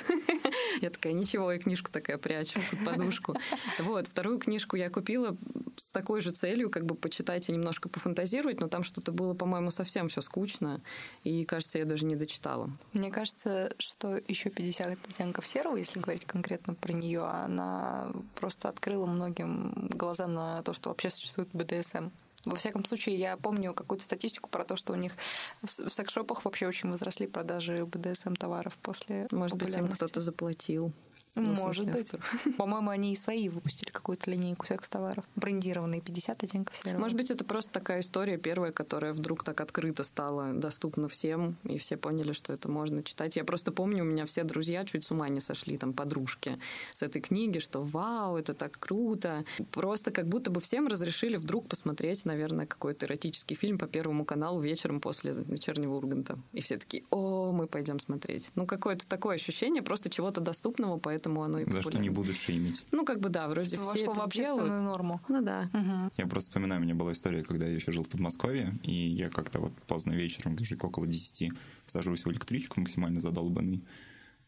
Я 0.81 0.89
такая, 0.89 1.13
ничего, 1.13 1.51
и 1.51 1.59
книжку 1.59 1.91
такая 1.91 2.17
прячу 2.17 2.59
под 2.69 2.85
подушку. 2.85 3.35
Вот, 3.79 4.07
вторую 4.07 4.39
книжку 4.39 4.75
я 4.75 4.89
купила 4.89 5.35
с 5.77 5.91
такой 5.91 6.21
же 6.21 6.31
целью, 6.31 6.69
как 6.69 6.85
бы 6.85 6.95
почитать 6.95 7.49
и 7.49 7.51
немножко 7.51 7.89
пофантазировать, 7.89 8.59
но 8.59 8.67
там 8.67 8.83
что-то 8.83 9.11
было, 9.11 9.33
по-моему, 9.33 9.71
совсем 9.71 10.07
все 10.07 10.21
скучно, 10.21 10.81
и, 11.23 11.43
кажется, 11.45 11.79
я 11.79 11.85
даже 11.85 12.05
не 12.05 12.15
дочитала. 12.15 12.69
Мне 12.93 13.11
кажется, 13.11 13.73
что 13.77 14.19
еще 14.27 14.49
50 14.49 14.97
оттенков 15.09 15.47
серого, 15.47 15.77
если 15.77 15.99
говорить 15.99 16.25
конкретно 16.25 16.73
про 16.73 16.93
нее, 16.93 17.21
она 17.31 18.11
просто 18.35 18.69
открыла 18.69 19.05
многим 19.05 19.89
глаза 19.89 20.27
на 20.27 20.61
то, 20.63 20.73
что 20.73 20.89
вообще 20.89 21.09
существует 21.09 21.49
БДСМ. 21.53 22.09
Во 22.45 22.55
всяком 22.55 22.83
случае, 22.85 23.15
я 23.17 23.37
помню 23.37 23.73
какую-то 23.73 24.03
статистику 24.03 24.49
про 24.49 24.63
то, 24.63 24.75
что 24.75 24.93
у 24.93 24.95
них 24.95 25.15
в 25.61 25.89
секс-шопах 25.89 26.43
вообще 26.43 26.67
очень 26.67 26.89
возросли 26.89 27.27
продажи 27.27 27.85
БДСМ 27.85 28.33
товаров 28.33 28.77
после 28.81 29.27
Может 29.31 29.57
быть, 29.57 29.75
им 29.75 29.87
кто-то 29.87 30.21
заплатил. 30.21 30.91
Ну, 31.35 31.53
Может 31.53 31.89
быть. 31.89 32.11
По-моему, 32.57 32.89
они 32.89 33.13
и 33.13 33.15
свои 33.15 33.47
выпустили 33.47 33.89
какую-то 33.89 34.29
линейку 34.29 34.65
секс-товаров. 34.65 35.23
Брендированные 35.35 36.01
50 36.01 36.43
оттенков 36.43 36.75
серого. 36.75 36.99
Может 36.99 37.15
быть, 37.15 37.31
это 37.31 37.45
просто 37.45 37.71
такая 37.71 38.01
история 38.01 38.37
первая, 38.37 38.71
которая 38.71 39.13
вдруг 39.13 39.43
так 39.43 39.61
открыто 39.61 40.03
стала 40.03 40.53
доступна 40.53 41.07
всем, 41.07 41.55
и 41.63 41.77
все 41.77 41.95
поняли, 41.97 42.33
что 42.33 42.51
это 42.51 42.69
можно 42.69 43.03
читать. 43.03 43.35
Я 43.35 43.45
просто 43.45 43.71
помню, 43.71 44.03
у 44.03 44.07
меня 44.07 44.25
все 44.25 44.43
друзья 44.43 44.83
чуть 44.83 45.05
с 45.05 45.11
ума 45.11 45.29
не 45.29 45.39
сошли, 45.39 45.77
там, 45.77 45.93
подружки, 45.93 46.59
с 46.91 47.01
этой 47.01 47.21
книги, 47.21 47.59
что 47.59 47.81
вау, 47.81 48.37
это 48.37 48.53
так 48.53 48.77
круто. 48.77 49.45
Просто 49.71 50.11
как 50.11 50.27
будто 50.27 50.51
бы 50.51 50.59
всем 50.59 50.87
разрешили 50.87 51.37
вдруг 51.37 51.67
посмотреть, 51.67 52.25
наверное, 52.25 52.65
какой-то 52.65 53.05
эротический 53.05 53.55
фильм 53.55 53.77
по 53.77 53.87
Первому 53.87 54.25
каналу 54.25 54.59
вечером 54.59 54.99
после 54.99 55.33
вечернего 55.33 55.95
Урганта. 55.95 56.39
И 56.53 56.61
все 56.61 56.77
такие, 56.77 57.03
о, 57.09 57.51
мы 57.51 57.67
пойдем 57.67 57.99
смотреть. 57.99 58.51
Ну, 58.55 58.65
какое-то 58.65 59.07
такое 59.07 59.35
ощущение 59.35 59.81
просто 59.81 60.09
чего-то 60.09 60.41
доступного, 60.41 60.97
поэтому 60.97 61.20
поэтому 61.21 61.43
оно 61.43 61.59
и 61.59 61.69
За 61.69 61.81
что 61.81 61.99
не 61.99 62.09
будут 62.09 62.37
шеймить. 62.37 62.83
Ну, 62.91 63.05
как 63.05 63.19
бы 63.19 63.29
да, 63.29 63.47
вроде 63.47 63.75
что 63.75 63.93
все 63.93 64.05
это 64.05 64.25
в 64.25 64.31
делают. 64.31 64.83
норму. 64.83 65.21
Ну 65.27 65.41
да. 65.41 65.69
Угу. 65.73 66.13
Я 66.17 66.27
просто 66.27 66.49
вспоминаю, 66.49 66.81
у 66.81 66.83
меня 66.83 66.95
была 66.95 67.11
история, 67.11 67.43
когда 67.43 67.67
я 67.67 67.75
еще 67.75 67.91
жил 67.91 68.03
в 68.03 68.09
Подмосковье, 68.09 68.73
и 68.83 68.91
я 68.91 69.29
как-то 69.29 69.59
вот 69.59 69.73
поздно 69.87 70.13
вечером, 70.13 70.55
где 70.55 70.75
около 70.75 71.05
10, 71.05 71.51
сажусь 71.85 72.25
в 72.25 72.31
электричку 72.31 72.79
максимально 72.79 73.21
задолбанный. 73.21 73.83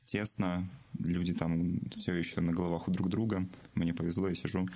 Тесно, 0.06 0.68
люди 1.00 1.34
там 1.34 1.80
все 1.92 2.14
еще 2.14 2.42
на 2.42 2.52
головах 2.52 2.88
у 2.88 2.92
друг 2.92 3.10
друга. 3.10 3.48
Мне 3.76 3.94
повезло, 3.94 4.28
я 4.28 4.36
сижу, 4.36 4.68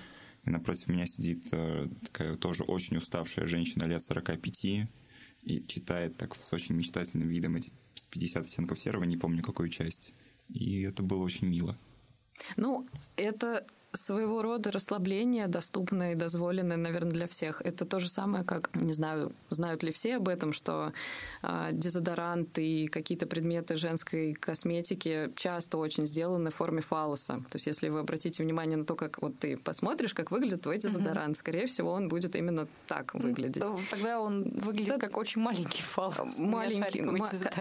и 0.44 0.50
напротив 0.50 0.88
меня 0.88 1.06
сидит 1.06 1.48
э, 1.52 1.88
такая 2.04 2.36
тоже 2.36 2.62
очень 2.62 2.96
уставшая 2.96 3.48
женщина 3.48 3.84
лет 3.84 4.04
45, 4.04 4.64
и 4.64 5.64
читает 5.66 6.16
так 6.16 6.36
с 6.36 6.52
очень 6.52 6.74
мечтательным 6.76 7.28
видом 7.28 7.56
эти 7.56 7.72
50 8.10 8.44
оттенков 8.46 8.78
серого, 8.78 9.04
не 9.04 9.16
помню 9.16 9.42
какую 9.42 9.68
часть. 9.68 10.12
И 10.48 10.82
это 10.82 11.02
было 11.02 11.22
очень 11.22 11.46
мило. 11.46 11.76
Ну, 12.56 12.86
это 13.16 13.64
своего 13.92 14.42
рода 14.42 14.70
расслабление, 14.70 15.48
доступное 15.48 16.12
и 16.12 16.14
дозволенное, 16.14 16.76
наверное, 16.76 17.12
для 17.12 17.26
всех. 17.26 17.62
Это 17.62 17.84
то 17.84 18.00
же 18.00 18.10
самое, 18.10 18.44
как, 18.44 18.70
не 18.74 18.92
знаю, 18.92 19.32
знают 19.48 19.82
ли 19.82 19.92
все 19.92 20.16
об 20.16 20.28
этом, 20.28 20.52
что 20.52 20.92
э, 21.42 21.70
дезодорант 21.72 22.58
и 22.58 22.88
какие-то 22.88 23.26
предметы 23.26 23.76
женской 23.76 24.34
косметики 24.34 25.32
часто 25.36 25.78
очень 25.78 26.06
сделаны 26.06 26.50
в 26.50 26.56
форме 26.56 26.82
фалоса. 26.82 27.42
То 27.50 27.56
есть, 27.56 27.66
если 27.66 27.88
вы 27.88 28.00
обратите 28.00 28.42
внимание 28.42 28.76
на 28.76 28.84
то, 28.84 28.94
как 28.94 29.22
вот 29.22 29.38
ты 29.38 29.56
посмотришь, 29.56 30.12
как 30.12 30.30
выглядит 30.30 30.62
твой 30.62 30.78
дезодорант, 30.78 31.36
mm-hmm. 31.36 31.40
скорее 31.40 31.66
всего, 31.66 31.92
он 31.92 32.08
будет 32.08 32.36
именно 32.36 32.68
так 32.86 33.14
выглядеть. 33.14 33.64
Тогда 33.90 34.20
он 34.20 34.44
выглядит 34.50 34.98
да, 34.98 34.98
как 34.98 35.16
очень 35.16 35.40
маленький 35.40 35.82
фалос. 35.82 36.38
Маленький, 36.38 37.02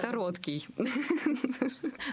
короткий. 0.01 0.67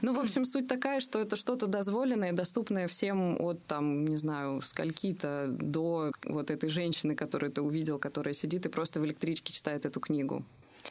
Ну, 0.03 0.13
в 0.13 0.19
общем, 0.19 0.45
суть 0.45 0.67
такая, 0.67 1.01
что 1.01 1.19
это 1.19 1.37
что-то 1.37 1.67
дозволенное, 1.67 2.33
доступное 2.33 2.89
всем 2.89 3.37
от 3.41 3.65
там 3.67 4.04
не 4.07 4.17
знаю, 4.17 4.63
скольки-то 4.63 5.49
до 5.49 6.13
вот 6.25 6.51
этой 6.51 6.71
женщины, 6.71 7.15
которую 7.15 7.53
ты 7.53 7.63
увидел, 7.63 7.99
которая 7.99 8.35
сидит 8.35 8.67
и 8.67 8.69
просто 8.69 9.01
в 9.01 9.05
электричке 9.05 9.53
читает 9.53 9.87
эту 9.87 10.01
книгу. 10.01 10.45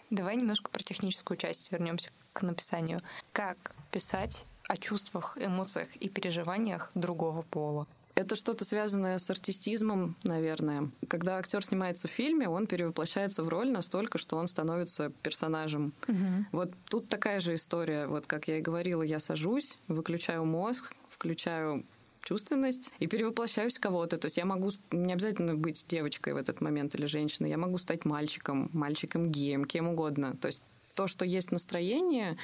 Давай 0.10 0.36
немножко 0.36 0.70
про 0.70 0.84
техническую 0.84 1.38
часть 1.38 1.72
вернемся 1.72 2.10
к 2.34 2.42
написанию. 2.42 3.02
Как 3.32 3.76
писать 3.92 4.46
о 4.68 4.78
чувствах, 4.78 5.38
эмоциях 5.38 5.88
и 5.98 6.10
переживаниях 6.10 6.92
другого 6.96 7.44
пола? 7.44 7.88
Это 8.16 8.36
что-то 8.36 8.64
связанное 8.64 9.18
с 9.18 9.28
артистизмом, 9.32 10.16
наверное. 10.24 10.92
Когда 11.08 11.38
актер 11.38 11.66
снимается 11.66 12.08
в 12.08 12.12
фильме, 12.12 12.48
он 12.48 12.68
перевоплощается 12.68 13.42
в 13.42 13.50
роль 13.50 13.72
настолько, 13.72 14.20
что 14.20 14.38
он 14.38 14.48
становится 14.48 15.12
персонажем. 15.24 15.94
Угу. 16.08 16.46
Вот 16.52 16.72
тут 16.90 17.10
такая 17.10 17.40
же 17.40 17.56
история. 17.56 18.06
Вот 18.06 18.28
как 18.28 18.48
я 18.48 18.60
и 18.60 18.62
говорила, 18.62 19.02
я 19.02 19.20
сажусь, 19.20 19.80
выключаю 19.88 20.46
мозг, 20.46 20.94
включаю 21.10 21.86
чувственность 22.24 22.92
и 23.00 23.08
перевоплощаюсь 23.08 23.78
в 23.78 23.80
кого-то. 23.80 24.18
То 24.18 24.26
есть 24.26 24.38
я 24.38 24.46
могу 24.46 24.72
не 24.92 25.14
обязательно 25.14 25.56
быть 25.56 25.86
девочкой 25.88 26.34
в 26.34 26.38
этот 26.38 26.62
момент 26.62 26.96
или 26.96 27.06
женщиной, 27.06 27.50
я 27.50 27.58
могу 27.58 27.78
стать 27.78 28.06
мальчиком, 28.06 28.70
мальчиком 28.74 29.32
геем, 29.32 29.66
кем 29.66 29.88
угодно. 29.88 30.36
То 30.38 30.48
есть 30.48 30.62
то, 30.96 31.08
что 31.08 31.26
есть 31.26 31.52
настроение, 31.52 32.38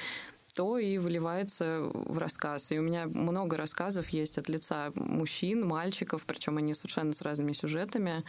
то 0.54 0.78
и 0.78 0.98
выливается 0.98 1.90
в 1.92 2.18
рассказ. 2.18 2.72
И 2.72 2.78
у 2.78 2.82
меня 2.82 3.06
много 3.06 3.56
рассказов 3.56 4.08
есть 4.10 4.38
от 4.38 4.48
лица 4.48 4.92
мужчин, 4.94 5.66
мальчиков, 5.66 6.24
причем 6.24 6.58
они 6.58 6.74
совершенно 6.74 7.12
с 7.12 7.22
разными 7.22 7.52
сюжетами. 7.52 8.24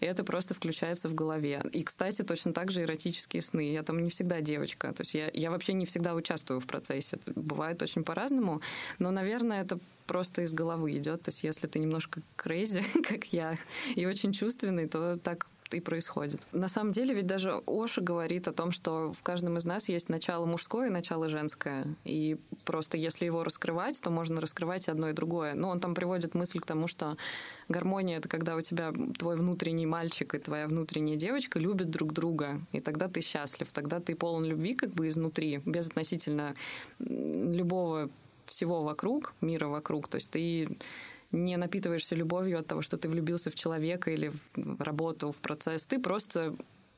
И 0.00 0.06
это 0.06 0.24
просто 0.24 0.54
включается 0.54 1.08
в 1.08 1.14
голове. 1.14 1.64
И, 1.72 1.82
кстати, 1.82 2.22
точно 2.22 2.52
так 2.52 2.70
же 2.70 2.82
эротические 2.82 3.42
сны. 3.42 3.72
Я 3.72 3.82
там 3.82 3.98
не 3.98 4.10
всегда 4.10 4.40
девочка. 4.40 4.92
То 4.92 5.02
есть 5.02 5.14
я, 5.14 5.30
я 5.32 5.50
вообще 5.50 5.72
не 5.72 5.86
всегда 5.86 6.14
участвую 6.14 6.60
в 6.60 6.66
процессе. 6.66 7.16
Это 7.16 7.32
бывает 7.38 7.82
очень 7.82 8.04
по-разному. 8.04 8.60
Но, 8.98 9.10
наверное, 9.10 9.62
это 9.62 9.78
просто 10.06 10.42
из 10.42 10.52
головы 10.52 10.92
идет. 10.92 11.22
То 11.22 11.30
есть 11.30 11.44
если 11.44 11.66
ты 11.66 11.78
немножко 11.78 12.22
крейзи, 12.36 12.82
как 13.08 13.24
я, 13.32 13.54
и 13.94 14.06
очень 14.06 14.32
чувственный, 14.32 14.86
то 14.86 15.18
так 15.18 15.46
и 15.70 15.80
происходит. 15.80 16.46
На 16.52 16.68
самом 16.68 16.92
деле 16.92 17.14
ведь 17.14 17.26
даже 17.26 17.62
Оша 17.66 18.00
говорит 18.00 18.48
о 18.48 18.52
том, 18.52 18.70
что 18.70 19.12
в 19.12 19.22
каждом 19.22 19.56
из 19.56 19.64
нас 19.64 19.88
есть 19.88 20.08
начало 20.08 20.46
мужское 20.46 20.88
и 20.88 20.90
начало 20.90 21.28
женское. 21.28 21.86
И 22.04 22.36
просто 22.64 22.96
если 22.96 23.24
его 23.24 23.44
раскрывать, 23.44 24.00
то 24.00 24.10
можно 24.10 24.40
раскрывать 24.40 24.88
и 24.88 24.90
одно, 24.90 25.08
и 25.08 25.12
другое. 25.12 25.54
Но 25.54 25.70
он 25.70 25.80
там 25.80 25.94
приводит 25.94 26.34
мысль 26.34 26.60
к 26.60 26.66
тому, 26.66 26.86
что 26.86 27.16
гармония— 27.68 28.16
это 28.18 28.28
когда 28.28 28.56
у 28.56 28.60
тебя 28.60 28.92
твой 29.18 29.36
внутренний 29.36 29.86
мальчик 29.86 30.34
и 30.34 30.38
твоя 30.38 30.66
внутренняя 30.66 31.16
девочка 31.16 31.58
любят 31.58 31.90
друг 31.90 32.12
друга. 32.12 32.60
И 32.72 32.80
тогда 32.80 33.08
ты 33.08 33.20
счастлив, 33.20 33.68
тогда 33.72 34.00
ты 34.00 34.14
полон 34.14 34.44
любви 34.44 34.74
как 34.74 34.90
бы 34.90 35.08
изнутри, 35.08 35.60
без 35.64 35.88
относительно 35.88 36.54
любого 36.98 38.10
всего 38.46 38.82
вокруг, 38.82 39.34
мира 39.40 39.66
вокруг. 39.66 40.08
То 40.08 40.16
есть 40.16 40.30
ты 40.30 40.68
не 41.34 41.56
напитываешься 41.56 42.14
любовью 42.14 42.58
от 42.58 42.66
того, 42.66 42.82
что 42.82 42.96
ты 42.96 43.08
влюбился 43.08 43.50
в 43.50 43.54
человека 43.54 44.10
или 44.10 44.32
в 44.54 44.80
работу, 44.80 45.32
в 45.32 45.38
процесс. 45.38 45.86
Ты 45.86 45.98
просто 45.98 46.54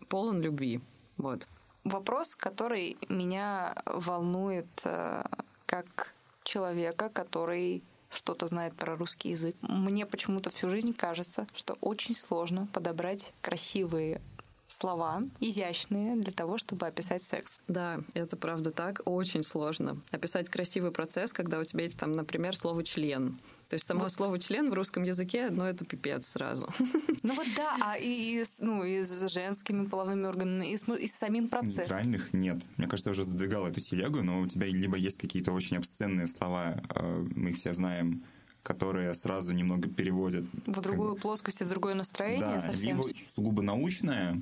полон 0.08 0.40
любви. 0.40 0.80
Вот. 1.16 1.48
Вопрос, 1.84 2.34
который 2.34 2.96
меня 3.08 3.74
волнует 3.86 4.66
э, 4.84 5.24
как 5.66 6.14
человека, 6.42 7.08
который 7.08 7.82
что-то 8.10 8.46
знает 8.46 8.74
про 8.74 8.96
русский 8.96 9.30
язык. 9.30 9.56
Мне 9.62 10.06
почему-то 10.06 10.50
всю 10.50 10.70
жизнь 10.70 10.92
кажется, 10.92 11.46
что 11.54 11.76
очень 11.80 12.14
сложно 12.14 12.68
подобрать 12.72 13.32
красивые 13.40 14.20
слова, 14.68 15.22
изящные, 15.40 16.16
для 16.16 16.32
того, 16.32 16.58
чтобы 16.58 16.86
описать 16.86 17.22
секс. 17.22 17.60
Да, 17.68 18.00
это 18.14 18.36
правда 18.36 18.70
так. 18.70 19.00
Очень 19.04 19.42
сложно. 19.42 20.00
Описать 20.10 20.48
красивый 20.48 20.90
процесс, 20.90 21.32
когда 21.32 21.58
у 21.58 21.64
тебя 21.64 21.84
есть 21.84 21.98
там, 21.98 22.12
например, 22.12 22.56
слово 22.56 22.84
«член». 22.84 23.38
То 23.68 23.74
есть 23.74 23.84
само 23.84 24.02
вот. 24.02 24.12
слово 24.12 24.38
член 24.38 24.70
в 24.70 24.74
русском 24.74 25.02
языке, 25.02 25.50
ну, 25.50 25.64
это 25.64 25.84
пипец 25.84 26.26
сразу. 26.26 26.68
Ну 27.22 27.34
вот 27.34 27.48
да, 27.56 27.76
а 27.80 27.96
и, 27.96 28.44
с, 28.44 28.60
ну, 28.60 28.84
и 28.84 29.04
с 29.04 29.28
женскими 29.32 29.86
половыми 29.86 30.26
органами, 30.26 30.66
и 30.66 30.76
с, 30.76 30.88
и 30.88 31.08
с 31.08 31.14
самим 31.14 31.48
процессом. 31.48 31.80
Нейтральных 31.80 32.32
нет. 32.32 32.58
Мне 32.76 32.86
кажется, 32.86 33.10
я 33.10 33.12
уже 33.12 33.24
задвигал 33.24 33.66
эту 33.66 33.80
телегу, 33.80 34.22
но 34.22 34.42
у 34.42 34.46
тебя 34.46 34.68
либо 34.68 34.96
есть 34.96 35.18
какие-то 35.18 35.50
очень 35.50 35.76
обсценные 35.76 36.28
слова, 36.28 36.80
э, 36.94 37.26
мы 37.34 37.50
их 37.50 37.56
все 37.56 37.72
знаем, 37.72 38.22
которые 38.62 39.12
сразу 39.14 39.52
немного 39.52 39.88
переводят. 39.88 40.44
В 40.66 40.80
другую 40.80 41.14
как... 41.14 41.22
плоскость 41.22 41.62
и 41.62 41.64
в 41.64 41.68
другое 41.68 41.94
настроение 41.94 42.58
да, 42.58 42.60
совсем. 42.60 42.98
либо 42.98 43.08
сугубо 43.26 43.62
научное, 43.62 44.40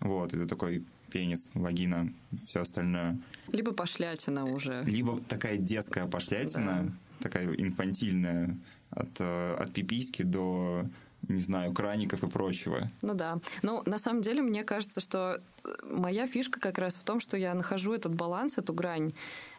вот, 0.00 0.34
это 0.34 0.46
такой 0.46 0.84
пенис, 1.10 1.50
вагина, 1.54 2.12
все 2.38 2.60
остальное. 2.60 3.18
Либо 3.50 3.72
пошлятина 3.72 4.44
уже. 4.44 4.82
Либо 4.84 5.18
такая 5.20 5.56
детская 5.56 6.06
пошлятина, 6.06 6.82
да 6.84 6.92
такая 7.20 7.54
инфантильная, 7.54 8.56
от, 8.90 9.20
э, 9.20 9.54
от 9.54 9.72
пиписьки 9.72 10.22
до 10.22 10.84
не 11.28 11.38
знаю, 11.40 11.72
краников 11.72 12.24
и 12.24 12.28
прочего. 12.28 12.88
Ну 13.02 13.14
да. 13.14 13.40
Ну, 13.62 13.82
на 13.86 13.98
самом 13.98 14.22
деле, 14.22 14.42
мне 14.42 14.64
кажется, 14.64 15.00
что 15.00 15.40
моя 15.84 16.26
фишка 16.26 16.60
как 16.60 16.78
раз 16.78 16.94
в 16.94 17.04
том, 17.04 17.20
что 17.20 17.36
я 17.36 17.54
нахожу 17.54 17.92
этот 17.92 18.14
баланс, 18.14 18.58
эту 18.58 18.72
грань. 18.72 19.12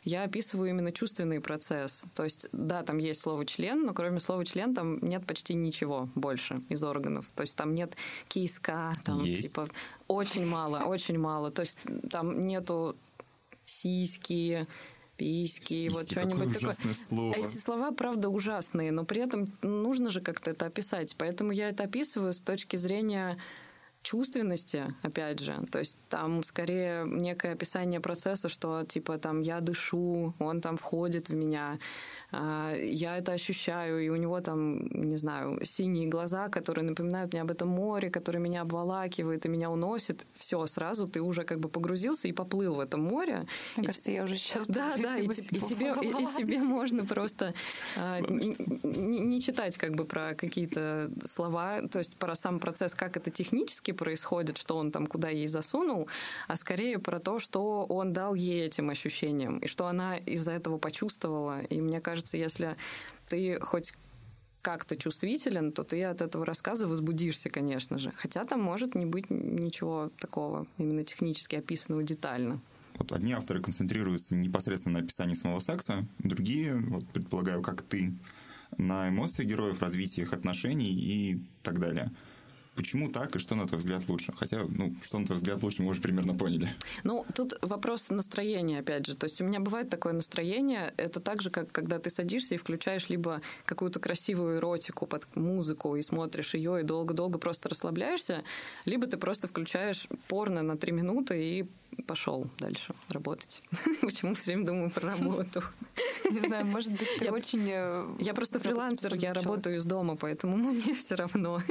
Я 0.04 0.24
описываю 0.24 0.70
именно 0.70 0.92
чувственный 0.92 1.40
процесс. 1.40 2.06
То 2.16 2.24
есть, 2.24 2.48
да, 2.52 2.84
там 2.84 2.98
есть 2.98 3.22
слово 3.22 3.46
член, 3.46 3.86
но 3.86 3.94
кроме 3.94 4.20
слова 4.20 4.44
член 4.44 4.74
там 4.74 4.98
нет 5.02 5.26
почти 5.26 5.54
ничего 5.54 6.10
больше 6.16 6.62
из 6.70 6.84
органов. 6.84 7.30
То 7.36 7.42
есть 7.42 7.56
там 7.56 7.74
нет 7.74 7.96
киска, 8.28 8.94
там 9.06 9.24
есть. 9.24 9.50
типа 9.50 9.68
очень 10.08 10.46
мало, 10.46 10.80
очень 10.80 11.20
мало. 11.20 11.52
То 11.52 11.62
есть 11.62 11.78
там 12.10 12.48
нету 12.48 12.96
сиськи, 13.66 14.68
письки, 15.22 15.88
вот 15.92 16.10
что-нибудь 16.10 16.54
такое. 16.56 16.74
Слово. 16.74 17.36
Эти 17.36 17.56
слова, 17.56 17.92
правда, 17.92 18.30
ужасные, 18.30 18.92
но 18.92 19.06
при 19.06 19.22
этом 19.22 19.54
нужно 19.62 20.10
же 20.10 20.20
как-то 20.20 20.50
это 20.50 20.66
описать. 20.66 21.16
Поэтому 21.16 21.52
я 21.52 21.70
это 21.70 21.84
описываю 21.84 22.34
с 22.34 22.42
точки 22.42 22.76
зрения 22.76 23.38
чувственности, 24.04 24.94
опять 25.04 25.40
же. 25.40 25.56
То 25.72 25.80
есть 25.80 25.98
там 26.10 26.44
скорее 26.44 27.06
некое 27.06 27.54
описание 27.54 28.00
процесса, 28.00 28.50
что 28.50 28.84
типа 28.84 29.18
там 29.18 29.42
я 29.42 29.60
дышу, 29.60 30.34
он 30.40 30.62
там 30.62 30.78
входит 30.78 31.30
в 31.30 31.34
меня, 31.34 31.80
а, 32.32 32.74
я 32.76 33.18
это 33.18 33.34
ощущаю, 33.34 34.04
и 34.04 34.10
у 34.10 34.16
него 34.16 34.40
там, 34.40 34.88
не 34.88 35.18
знаю, 35.18 35.60
синие 35.64 36.08
глаза, 36.08 36.48
которые 36.48 36.86
напоминают 36.86 37.34
мне 37.34 37.42
об 37.42 37.52
этом 37.52 37.68
море, 37.68 38.10
которое 38.10 38.40
меня 38.40 38.62
обволакивает 38.62 39.46
и 39.46 39.50
меня 39.50 39.70
уносит. 39.70 40.26
Все, 40.38 40.66
сразу 40.66 41.08
ты 41.08 41.22
уже 41.22 41.44
как 41.44 41.60
бы 41.60 41.70
погрузился 41.70 42.28
и 42.28 42.32
поплыл 42.32 42.76
в 42.76 42.80
это 42.80 42.98
море. 42.98 43.46
Мне 43.76 43.84
и 43.84 43.88
кажется, 43.88 44.12
я 44.12 44.24
уже 44.24 44.38
сейчас 44.38 44.66
Да, 44.68 44.96
да, 45.02 45.18
и, 45.18 45.26
и, 45.26 45.30
тебе, 45.30 45.94
и, 46.02 46.08
и 46.08 46.38
тебе 46.38 46.60
можно 46.60 47.06
просто 47.06 47.54
а, 47.98 48.20
не, 48.22 49.20
не 49.20 49.42
читать 49.42 49.78
как 49.78 49.96
бы 49.96 50.06
про 50.06 50.34
какие-то 50.34 51.12
слова, 51.24 51.82
то 51.82 52.00
есть 52.00 52.16
про 52.18 52.36
сам 52.36 52.60
процесс, 52.60 52.94
как 52.94 53.18
это 53.18 53.30
технически 53.30 53.91
происходит, 53.94 54.58
что 54.58 54.78
он 54.78 54.92
там 54.92 55.08
куда 55.08 55.30
ей 55.30 55.48
засунул, 55.48 56.08
а 56.48 56.56
скорее 56.56 57.00
про 57.00 57.20
то, 57.20 57.40
что 57.40 57.86
он 57.86 58.14
дал 58.14 58.36
ей 58.36 58.66
этим 58.66 58.90
ощущениям, 58.90 59.60
и 59.60 59.68
что 59.68 59.88
она 59.88 60.18
из-за 60.18 60.52
этого 60.52 60.78
почувствовала. 60.78 61.62
И 61.62 61.82
мне 61.82 62.02
кажется, 62.02 62.38
если 62.38 62.76
ты 63.28 63.60
хоть 63.60 63.94
как-то 64.62 64.96
чувствителен, 64.96 65.72
то 65.72 65.84
ты 65.84 66.04
от 66.04 66.22
этого 66.22 66.46
рассказа 66.46 66.88
возбудишься, 66.88 67.50
конечно 67.50 67.98
же. 67.98 68.12
Хотя 68.16 68.46
там 68.46 68.62
может 68.62 68.96
не 68.96 69.06
быть 69.06 69.30
ничего 69.30 70.12
такого 70.20 70.68
именно 70.78 71.04
технически 71.04 71.56
описанного 71.56 72.04
детально. 72.04 72.62
Вот 72.98 73.12
одни 73.12 73.34
авторы 73.34 73.62
концентрируются 73.62 74.36
непосредственно 74.36 75.00
на 75.00 75.06
описании 75.06 75.34
самого 75.34 75.60
секса, 75.60 76.06
другие, 76.20 76.76
вот 76.76 77.08
предполагаю, 77.08 77.62
как 77.64 77.82
ты, 77.82 78.14
на 78.78 79.10
эмоции 79.10 79.44
героев, 79.44 79.82
развитии 79.82 80.22
их 80.22 80.34
отношений 80.34 80.92
и 80.92 81.42
так 81.64 81.80
далее. 81.80 82.12
Почему 82.82 83.10
так 83.10 83.36
и 83.36 83.40
что, 83.40 83.54
на 83.54 83.68
твой 83.68 83.78
взгляд, 83.78 84.02
лучше? 84.08 84.34
Хотя, 84.36 84.62
ну, 84.68 84.96
что, 85.04 85.20
на 85.20 85.26
твой 85.28 85.38
взгляд, 85.38 85.62
лучше, 85.62 85.84
мы 85.84 85.92
уже 85.92 86.02
примерно 86.02 86.34
поняли. 86.34 86.74
Ну, 87.04 87.28
тут 87.36 87.54
вопрос 87.62 88.10
настроения, 88.10 88.80
опять 88.80 89.06
же. 89.06 89.16
То 89.16 89.26
есть 89.26 89.40
у 89.40 89.44
меня 89.44 89.60
бывает 89.60 89.90
такое 89.90 90.14
настроение, 90.14 90.92
это 90.98 91.20
так 91.20 91.44
же, 91.44 91.52
как 91.52 91.72
когда 91.72 92.00
ты 92.00 92.10
садишься 92.10 92.56
и 92.56 92.58
включаешь 92.58 93.08
либо 93.10 93.42
какую-то 93.66 94.00
красивую 94.00 94.58
эротику 94.58 95.06
под 95.06 95.28
музыку 95.36 95.96
и 95.96 96.02
смотришь 96.02 96.56
ее, 96.56 96.80
и 96.80 96.84
долго-долго 96.84 97.38
просто 97.38 97.70
расслабляешься, 97.70 98.44
либо 98.86 99.06
ты 99.06 99.18
просто 99.18 99.48
включаешь 99.48 100.08
порно 100.28 100.64
на 100.64 100.76
три 100.76 100.92
минуты 100.92 101.40
и 101.40 101.66
пошел 102.08 102.50
дальше 102.58 102.96
работать. 103.10 103.62
Почему 104.02 104.34
все 104.34 104.54
время 104.54 104.66
думаю 104.66 104.90
про 104.90 105.12
работу? 105.12 105.62
Не 106.32 106.40
знаю, 106.40 106.66
может 106.66 106.92
быть, 106.94 107.10
ты 107.20 107.30
очень... 107.32 107.70
Э, 107.70 108.08
я 108.20 108.34
просто 108.34 108.58
фрилансер, 108.58 109.14
я 109.16 109.34
работаю 109.34 109.76
из 109.76 109.86
дома, 109.86 110.16
поэтому 110.16 110.58
мне 110.72 110.96
все 110.96 111.16
равно. 111.16 111.62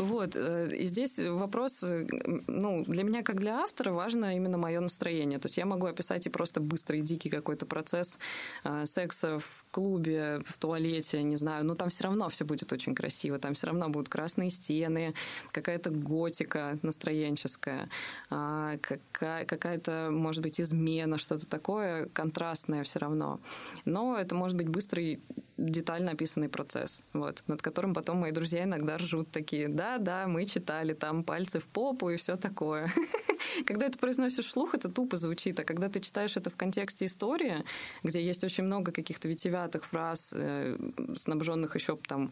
Вот. 0.00 0.34
Э, 0.34 0.68
и 0.74 0.84
здесь 0.86 1.18
вопрос, 1.18 1.82
э, 1.82 2.06
ну, 2.46 2.84
для 2.84 3.04
меня, 3.04 3.22
как 3.22 3.36
для 3.36 3.60
автора, 3.60 3.92
важно 3.92 4.34
именно 4.34 4.56
мое 4.56 4.80
настроение. 4.80 5.38
То 5.38 5.46
есть 5.46 5.58
я 5.58 5.66
могу 5.66 5.86
описать 5.86 6.26
и 6.26 6.30
просто 6.30 6.60
быстрый, 6.60 7.02
дикий 7.02 7.28
какой-то 7.28 7.66
процесс 7.66 8.18
э, 8.64 8.86
секса 8.86 9.38
в 9.38 9.64
клубе, 9.70 10.40
в 10.46 10.56
туалете, 10.58 11.22
не 11.22 11.36
знаю, 11.36 11.66
но 11.66 11.74
там 11.74 11.90
все 11.90 12.04
равно 12.04 12.28
все 12.30 12.44
будет 12.44 12.72
очень 12.72 12.94
красиво, 12.94 13.38
там 13.38 13.52
все 13.52 13.66
равно 13.66 13.90
будут 13.90 14.08
красные 14.08 14.48
стены, 14.48 15.12
какая-то 15.52 15.90
готика 15.90 16.78
настроенческая, 16.82 17.90
а, 18.30 18.78
какая-то, 19.18 20.08
может 20.10 20.42
быть, 20.42 20.60
измена, 20.60 21.18
что-то 21.18 21.46
такое 21.46 22.06
контрастное 22.06 22.82
все 22.84 22.98
равно. 23.00 23.38
Но 23.84 24.16
это 24.16 24.34
может 24.34 24.56
быть 24.56 24.68
быстрый 24.68 25.20
детально 25.60 26.12
описанный 26.12 26.48
процесс, 26.48 27.04
вот, 27.12 27.42
над 27.46 27.62
которым 27.62 27.94
потом 27.94 28.18
мои 28.18 28.32
друзья 28.32 28.64
иногда 28.64 28.96
ржут 28.96 29.30
такие, 29.30 29.68
да, 29.68 29.89
да, 29.98 30.26
мы 30.26 30.44
читали 30.44 30.92
там 30.92 31.24
пальцы 31.24 31.58
в 31.58 31.66
попу 31.66 32.10
и 32.10 32.16
все 32.16 32.36
такое. 32.36 32.90
Когда 33.66 33.86
это 33.86 33.98
произносишь 33.98 34.46
вслух, 34.46 34.74
это 34.74 34.90
тупо 34.90 35.16
звучит, 35.16 35.58
а 35.60 35.64
когда 35.64 35.88
ты 35.88 36.00
читаешь 36.00 36.36
это 36.36 36.50
в 36.50 36.56
контексте 36.56 37.04
истории, 37.04 37.64
где 38.02 38.22
есть 38.22 38.44
очень 38.44 38.64
много 38.64 38.92
каких-то 38.92 39.28
витиеватых 39.28 39.84
фраз, 39.84 40.30
э, 40.32 40.78
снабженных 41.16 41.74
еще 41.74 41.96
там 41.96 42.30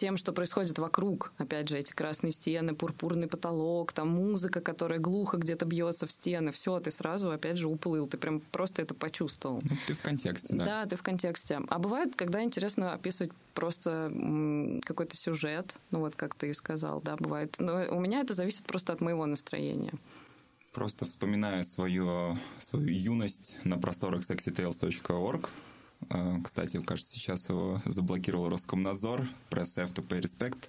тем, 0.00 0.16
что 0.16 0.32
происходит 0.32 0.78
вокруг. 0.78 1.30
Опять 1.36 1.68
же, 1.68 1.78
эти 1.78 1.92
красные 1.92 2.32
стены, 2.32 2.74
пурпурный 2.74 3.28
потолок, 3.28 3.92
там 3.92 4.08
музыка, 4.08 4.62
которая 4.62 4.98
глухо 4.98 5.36
где-то 5.36 5.66
бьется 5.66 6.06
в 6.06 6.12
стены. 6.12 6.52
Все, 6.52 6.80
ты 6.80 6.90
сразу, 6.90 7.30
опять 7.30 7.58
же, 7.58 7.68
уплыл. 7.68 8.06
Ты 8.06 8.16
прям 8.16 8.40
просто 8.40 8.80
это 8.80 8.94
почувствовал. 8.94 9.60
Ну, 9.62 9.76
ты 9.86 9.92
в 9.92 10.00
контексте, 10.00 10.54
да. 10.54 10.64
Да, 10.64 10.86
ты 10.86 10.96
в 10.96 11.02
контексте. 11.02 11.60
А 11.68 11.78
бывает, 11.78 12.16
когда 12.16 12.42
интересно 12.42 12.94
описывать 12.94 13.30
просто 13.52 14.10
какой-то 14.86 15.18
сюжет, 15.18 15.76
ну 15.90 15.98
вот 15.98 16.14
как 16.14 16.34
ты 16.34 16.48
и 16.48 16.54
сказал, 16.54 17.02
да, 17.02 17.16
бывает. 17.16 17.56
Но 17.58 17.84
у 17.94 18.00
меня 18.00 18.20
это 18.20 18.32
зависит 18.32 18.64
просто 18.64 18.94
от 18.94 19.02
моего 19.02 19.26
настроения. 19.26 19.92
Просто 20.72 21.04
вспоминая 21.04 21.62
свою, 21.62 22.38
свою 22.58 22.88
юность 22.88 23.58
на 23.64 23.76
просторах 23.76 24.22
sexytales.org, 24.22 25.50
кстати, 26.42 26.80
кажется, 26.82 27.14
сейчас 27.14 27.48
его 27.48 27.80
заблокировал 27.84 28.48
Роскомнадзор, 28.48 29.28
F 29.82 29.92
to 29.92 30.06
Pay 30.06 30.22
Respect. 30.22 30.68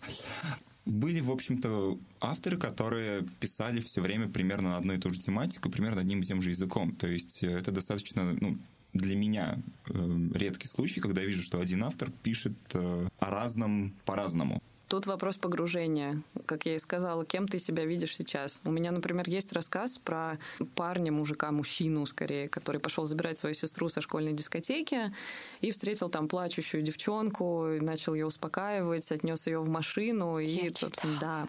Были, 0.85 1.21
в 1.21 1.29
общем-то, 1.29 1.99
авторы, 2.19 2.57
которые 2.57 3.21
писали 3.39 3.79
все 3.81 4.01
время 4.01 4.27
примерно 4.27 4.69
на 4.69 4.77
одну 4.77 4.93
и 4.93 4.97
ту 4.97 5.13
же 5.13 5.19
тематику, 5.19 5.69
примерно 5.69 6.01
одним 6.01 6.21
и 6.21 6.23
тем 6.23 6.41
же 6.41 6.49
языком. 6.49 6.95
То 6.95 7.07
есть 7.07 7.43
э, 7.43 7.51
это 7.51 7.71
достаточно, 7.71 8.35
ну, 8.41 8.57
для 8.93 9.15
меня 9.15 9.59
э, 9.89 10.29
редкий 10.33 10.67
случай, 10.67 10.99
когда 10.99 11.21
я 11.21 11.27
вижу, 11.27 11.43
что 11.43 11.59
один 11.59 11.83
автор 11.83 12.09
пишет 12.23 12.57
э, 12.73 13.07
о 13.19 13.29
разном 13.29 13.93
по-разному. 14.05 14.61
Тут 14.91 15.05
вопрос 15.05 15.37
погружения. 15.37 16.21
Как 16.45 16.65
я 16.65 16.75
и 16.75 16.77
сказала, 16.77 17.23
кем 17.23 17.47
ты 17.47 17.59
себя 17.59 17.85
видишь 17.85 18.13
сейчас? 18.13 18.59
У 18.65 18.71
меня, 18.71 18.91
например, 18.91 19.29
есть 19.29 19.53
рассказ 19.53 19.97
про 19.97 20.37
парня, 20.75 21.13
мужика, 21.13 21.49
мужчину 21.53 22.05
скорее, 22.05 22.49
который 22.49 22.81
пошел 22.81 23.05
забирать 23.05 23.37
свою 23.37 23.55
сестру 23.55 23.87
со 23.87 24.01
школьной 24.01 24.33
дискотеки 24.33 25.13
и 25.61 25.71
встретил 25.71 26.09
там 26.09 26.27
плачущую 26.27 26.83
девчонку, 26.83 27.67
начал 27.79 28.15
ее 28.15 28.25
успокаивать, 28.25 29.09
отнес 29.13 29.47
ее 29.47 29.59
в 29.61 29.69
машину. 29.69 30.39
Я 30.39 30.67
и, 30.67 30.73
собственно, 30.73 31.17
да. 31.21 31.47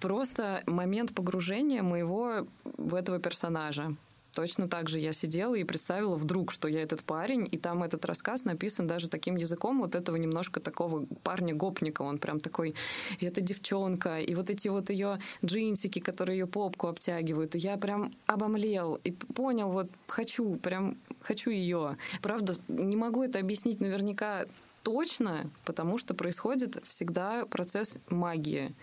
Просто 0.00 0.62
момент 0.64 1.14
погружения 1.14 1.82
моего 1.82 2.46
в 2.64 2.94
этого 2.94 3.18
персонажа 3.18 3.94
точно 4.32 4.68
так 4.68 4.88
же 4.88 4.98
я 4.98 5.12
сидела 5.12 5.54
и 5.54 5.64
представила 5.64 6.14
вдруг, 6.16 6.52
что 6.52 6.68
я 6.68 6.82
этот 6.82 7.02
парень, 7.04 7.48
и 7.50 7.56
там 7.56 7.82
этот 7.82 8.04
рассказ 8.04 8.44
написан 8.44 8.86
даже 8.86 9.08
таким 9.08 9.36
языком 9.36 9.80
вот 9.80 9.94
этого 9.94 10.16
немножко 10.16 10.60
такого 10.60 11.06
парня-гопника. 11.22 12.02
Он 12.02 12.18
прям 12.18 12.40
такой, 12.40 12.74
и 13.18 13.26
эта 13.26 13.40
девчонка, 13.40 14.18
и 14.18 14.34
вот 14.34 14.50
эти 14.50 14.68
вот 14.68 14.90
ее 14.90 15.18
джинсики, 15.44 15.98
которые 15.98 16.38
ее 16.38 16.46
попку 16.46 16.88
обтягивают. 16.88 17.54
И 17.54 17.58
я 17.58 17.76
прям 17.76 18.12
обомлел 18.26 18.98
и 19.04 19.10
понял, 19.10 19.70
вот 19.70 19.88
хочу, 20.06 20.56
прям 20.56 20.96
хочу 21.20 21.50
ее. 21.50 21.96
Правда, 22.22 22.54
не 22.68 22.96
могу 22.96 23.22
это 23.22 23.38
объяснить 23.38 23.80
наверняка 23.80 24.46
точно, 24.82 25.50
потому 25.64 25.98
что 25.98 26.14
происходит 26.14 26.82
всегда 26.86 27.44
процесс 27.46 27.98
магии. 28.08 28.74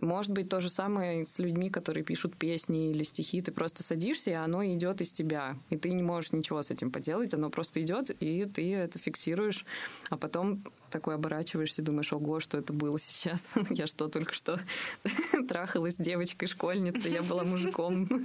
Может 0.00 0.32
быть, 0.32 0.48
то 0.48 0.60
же 0.60 0.68
самое 0.68 1.26
с 1.26 1.38
людьми, 1.38 1.68
которые 1.68 2.02
пишут 2.02 2.36
песни 2.36 2.90
или 2.90 3.02
стихи. 3.02 3.40
Ты 3.42 3.52
просто 3.52 3.82
садишься, 3.82 4.30
и 4.30 4.34
оно 4.34 4.64
идет 4.64 5.00
из 5.00 5.12
тебя. 5.12 5.56
И 5.70 5.76
ты 5.76 5.92
не 5.92 6.02
можешь 6.02 6.32
ничего 6.32 6.62
с 6.62 6.70
этим 6.70 6.90
поделать. 6.90 7.34
Оно 7.34 7.50
просто 7.50 7.82
идет, 7.82 8.10
и 8.10 8.46
ты 8.46 8.74
это 8.74 8.98
фиксируешь. 8.98 9.66
А 10.08 10.16
потом 10.16 10.64
такой 10.90 11.14
оборачиваешься 11.14 11.82
и 11.82 11.84
думаешь, 11.84 12.12
ого, 12.12 12.40
что 12.40 12.58
это 12.58 12.72
было 12.72 12.98
сейчас? 12.98 13.54
Я 13.70 13.86
что, 13.86 14.08
только 14.08 14.32
что 14.32 14.60
трахалась 15.48 15.94
с 15.94 15.98
девочкой-школьницей, 15.98 17.12
я 17.12 17.22
была 17.22 17.44
мужиком. 17.44 18.08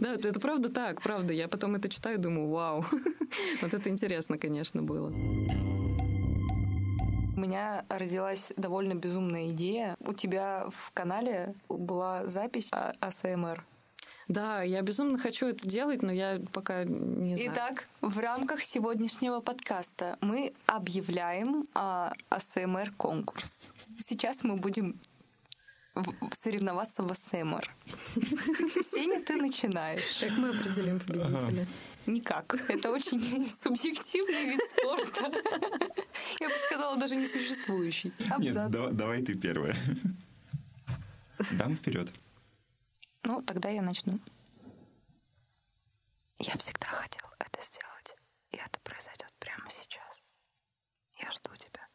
Да, 0.00 0.14
это 0.14 0.40
правда 0.40 0.68
так, 0.68 1.02
правда. 1.02 1.32
Я 1.32 1.48
потом 1.48 1.74
это 1.74 1.88
читаю 1.88 2.18
и 2.18 2.20
думаю, 2.20 2.48
вау. 2.48 2.84
Вот 3.60 3.74
это 3.74 3.88
интересно, 3.88 4.38
конечно, 4.38 4.82
было. 4.82 5.12
У 7.36 7.40
меня 7.40 7.84
родилась 7.90 8.50
довольно 8.56 8.94
безумная 8.94 9.50
идея. 9.50 9.94
У 10.00 10.14
тебя 10.14 10.68
в 10.70 10.90
канале 10.92 11.54
была 11.68 12.26
запись 12.28 12.70
АСМР. 12.72 13.62
Да, 14.26 14.62
я 14.62 14.80
безумно 14.80 15.18
хочу 15.18 15.46
это 15.46 15.68
делать, 15.68 16.02
но 16.02 16.10
я 16.10 16.40
пока 16.52 16.84
не 16.84 17.36
знаю. 17.36 17.52
Итак, 17.52 17.88
в 18.00 18.18
рамках 18.18 18.62
сегодняшнего 18.62 19.40
подкаста 19.40 20.16
мы 20.22 20.54
объявляем 20.64 21.64
а, 21.74 22.12
АСМР 22.30 22.92
конкурс. 22.96 23.68
Сейчас 23.98 24.42
мы 24.42 24.56
будем 24.56 24.98
соревноваться 26.32 27.02
в 27.02 27.10
АСМР. 27.10 27.68
Сеня, 28.82 29.22
ты 29.22 29.36
начинаешь. 29.36 30.18
Как 30.20 30.36
мы 30.38 30.50
определим 30.50 31.00
победителя? 31.00 31.66
Никак. 32.06 32.54
Это 32.68 32.90
очень 32.90 33.20
субъективный 33.62 34.44
вид 34.46 34.60
спорта. 34.70 35.32
Я 36.40 36.48
бы 36.48 36.54
сказала, 36.66 36.96
даже 36.96 37.16
несуществующий. 37.16 38.12
Нет, 38.38 38.70
давай, 38.70 38.92
давай 38.92 39.22
ты 39.22 39.34
первая. 39.34 39.74
Дам 41.52 41.74
вперед. 41.74 42.12
Ну, 43.24 43.42
тогда 43.42 43.68
я 43.68 43.82
начну. 43.82 44.18
Я 46.38 46.56
всегда 46.58 46.86
хотел 46.86 47.28
это 47.38 47.60
сделать, 47.62 48.16
и 48.50 48.56
это 48.56 48.78
произойдет 48.80 49.32
прямо 49.38 49.68
сейчас. 49.70 50.24
Я 51.18 51.30
жду 51.32 51.50
тебя. 51.56 51.88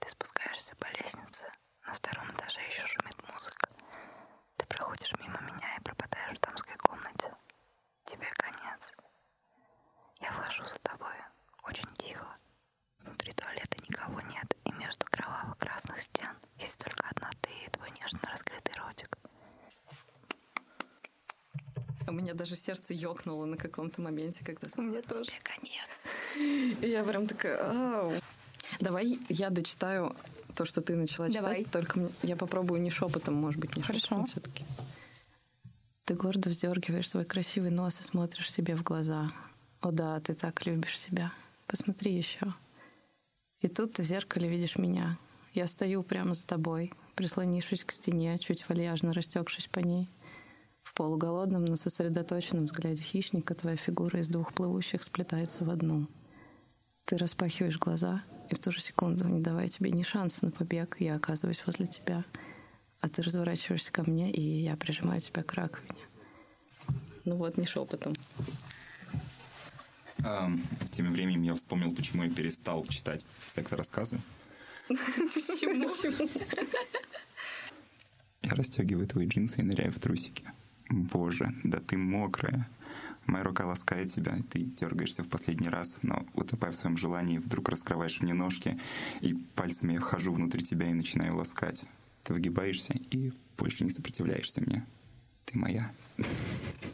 Ты 0.00 0.08
спускаешься 0.10 0.74
по 0.76 0.86
лестнице, 1.00 1.44
на 1.86 1.94
втором 1.94 2.28
этаже 2.32 2.60
еще 2.60 2.84
шумит 2.86 3.16
музыка. 3.32 3.68
Ты 4.56 4.66
проходишь 4.66 5.12
мимо 5.20 5.40
меня 5.42 5.76
и 5.76 5.82
пропадаешь 5.82 6.36
в 6.36 6.40
дамской 6.40 6.76
комнате. 6.78 7.32
Тебе 8.04 8.26
конец. 8.36 8.92
Я 10.20 10.32
вхожу 10.32 10.64
за 10.64 10.78
тобой. 10.80 11.14
Очень 11.64 11.88
тихо. 11.96 12.26
Внутри 13.00 13.32
туалета 13.32 13.76
никого 13.88 14.20
нет, 14.22 14.56
и 14.64 14.72
между 14.72 15.06
кроваво-красных 15.06 16.00
стен 16.02 16.36
есть 16.58 16.78
только 16.78 17.08
одна 17.08 17.30
ты 17.40 17.50
и 17.64 17.70
твой 17.70 17.90
нежно 17.92 18.20
раскрытый 18.24 18.74
ротик. 18.74 19.16
У 22.08 22.12
меня 22.12 22.25
даже 22.36 22.56
сердце 22.56 22.94
ёкнуло 22.94 23.44
на 23.44 23.56
каком-то 23.56 24.00
моменте, 24.00 24.44
когда... 24.44 24.68
У 24.76 24.82
меня 24.82 25.02
тоже. 25.02 25.30
Тебе 25.30 25.40
конец. 25.42 26.80
И 26.82 26.88
я 26.88 27.02
прям 27.04 27.26
такая... 27.26 28.00
Ау. 28.00 28.12
Давай 28.80 29.18
я 29.28 29.50
дочитаю 29.50 30.14
то, 30.54 30.64
что 30.64 30.80
ты 30.80 30.96
начала 30.96 31.28
читать. 31.28 31.42
Давай. 31.42 31.64
Только 31.64 32.08
я 32.22 32.36
попробую 32.36 32.80
не 32.80 32.90
шепотом, 32.90 33.34
может 33.34 33.60
быть, 33.60 33.76
не 33.76 33.82
Хорошо. 33.82 34.06
шепотом 34.06 34.26
все-таки. 34.26 34.64
Ты 36.04 36.14
гордо 36.14 36.50
вздергиваешь 36.50 37.08
свой 37.08 37.24
красивый 37.24 37.70
нос 37.70 38.00
и 38.00 38.02
смотришь 38.04 38.50
себе 38.50 38.76
в 38.76 38.82
глаза. 38.82 39.32
О 39.80 39.90
да, 39.90 40.20
ты 40.20 40.34
так 40.34 40.64
любишь 40.66 40.98
себя. 40.98 41.32
Посмотри 41.66 42.14
еще. 42.14 42.54
И 43.60 43.68
тут 43.68 43.94
ты 43.94 44.02
в 44.02 44.06
зеркале 44.06 44.48
видишь 44.48 44.76
меня. 44.76 45.18
Я 45.52 45.66
стою 45.66 46.02
прямо 46.02 46.34
за 46.34 46.44
тобой, 46.44 46.92
прислонившись 47.14 47.84
к 47.84 47.92
стене, 47.92 48.38
чуть 48.38 48.68
вальяжно 48.68 49.14
растекшись 49.14 49.66
по 49.66 49.80
ней. 49.80 50.08
В 50.86 50.94
полуголодном, 50.94 51.64
но 51.64 51.76
сосредоточенном 51.76 52.66
взгляде 52.66 53.02
хищника 53.02 53.54
твоя 53.54 53.76
фигура 53.76 54.20
из 54.20 54.28
двух 54.28 54.54
плывущих 54.54 55.02
сплетается 55.02 55.64
в 55.64 55.70
одну. 55.70 56.06
Ты 57.04 57.16
распахиваешь 57.18 57.78
глаза— 57.78 58.22
и 58.48 58.54
в 58.54 58.58
ту 58.58 58.70
же 58.70 58.80
секунду, 58.80 59.28
не 59.28 59.40
давая 59.40 59.68
тебе 59.68 59.90
ни 59.90 60.02
шанса 60.02 60.44
на 60.44 60.50
побег, 60.52 60.96
я 61.00 61.16
оказываюсь 61.16 61.62
возле 61.66 61.86
тебя. 61.86 62.24
А 63.00 63.08
ты 63.08 63.22
разворачиваешься 63.22 63.92
ко 63.92 64.08
мне, 64.08 64.30
и 64.30 64.40
я 64.40 64.76
прижимаю 64.76 65.20
тебя 65.20 65.42
к 65.42 65.52
раковине. 65.54 66.00
Ну 67.24 67.36
вот, 67.36 67.56
не 67.56 67.66
шепотом. 67.66 68.14
А, 70.24 70.50
тем 70.92 71.12
временем 71.12 71.42
я 71.42 71.54
вспомнил, 71.54 71.92
почему 71.94 72.22
я 72.22 72.30
перестал 72.30 72.84
читать 72.86 73.24
секс-рассказы. 73.48 74.20
Почему? 74.88 75.90
Я 78.42 78.54
расстегиваю 78.54 79.08
твои 79.08 79.26
джинсы 79.26 79.60
и 79.60 79.64
ныряю 79.64 79.92
в 79.92 79.98
трусики. 79.98 80.44
Боже, 80.88 81.54
да 81.64 81.78
ты 81.78 81.96
мокрая. 81.96 82.68
Моя 83.26 83.42
рука 83.42 83.66
ласкает 83.66 84.12
тебя, 84.12 84.36
ты 84.50 84.60
дергаешься 84.60 85.24
в 85.24 85.28
последний 85.28 85.68
раз, 85.68 85.98
но, 86.02 86.24
утопая 86.34 86.70
в 86.70 86.76
своем 86.76 86.96
желании, 86.96 87.38
вдруг 87.38 87.68
раскрываешь 87.68 88.20
мне 88.20 88.34
ножки, 88.34 88.78
и 89.20 89.34
пальцами 89.56 89.94
я 89.94 90.00
хожу 90.00 90.32
внутри 90.32 90.62
тебя 90.62 90.88
и 90.90 90.94
начинаю 90.94 91.36
ласкать. 91.36 91.86
Ты 92.22 92.34
выгибаешься 92.34 92.94
и 93.10 93.32
больше 93.58 93.84
не 93.84 93.90
сопротивляешься 93.90 94.60
мне. 94.60 94.86
Ты 95.44 95.58
моя. 95.58 95.90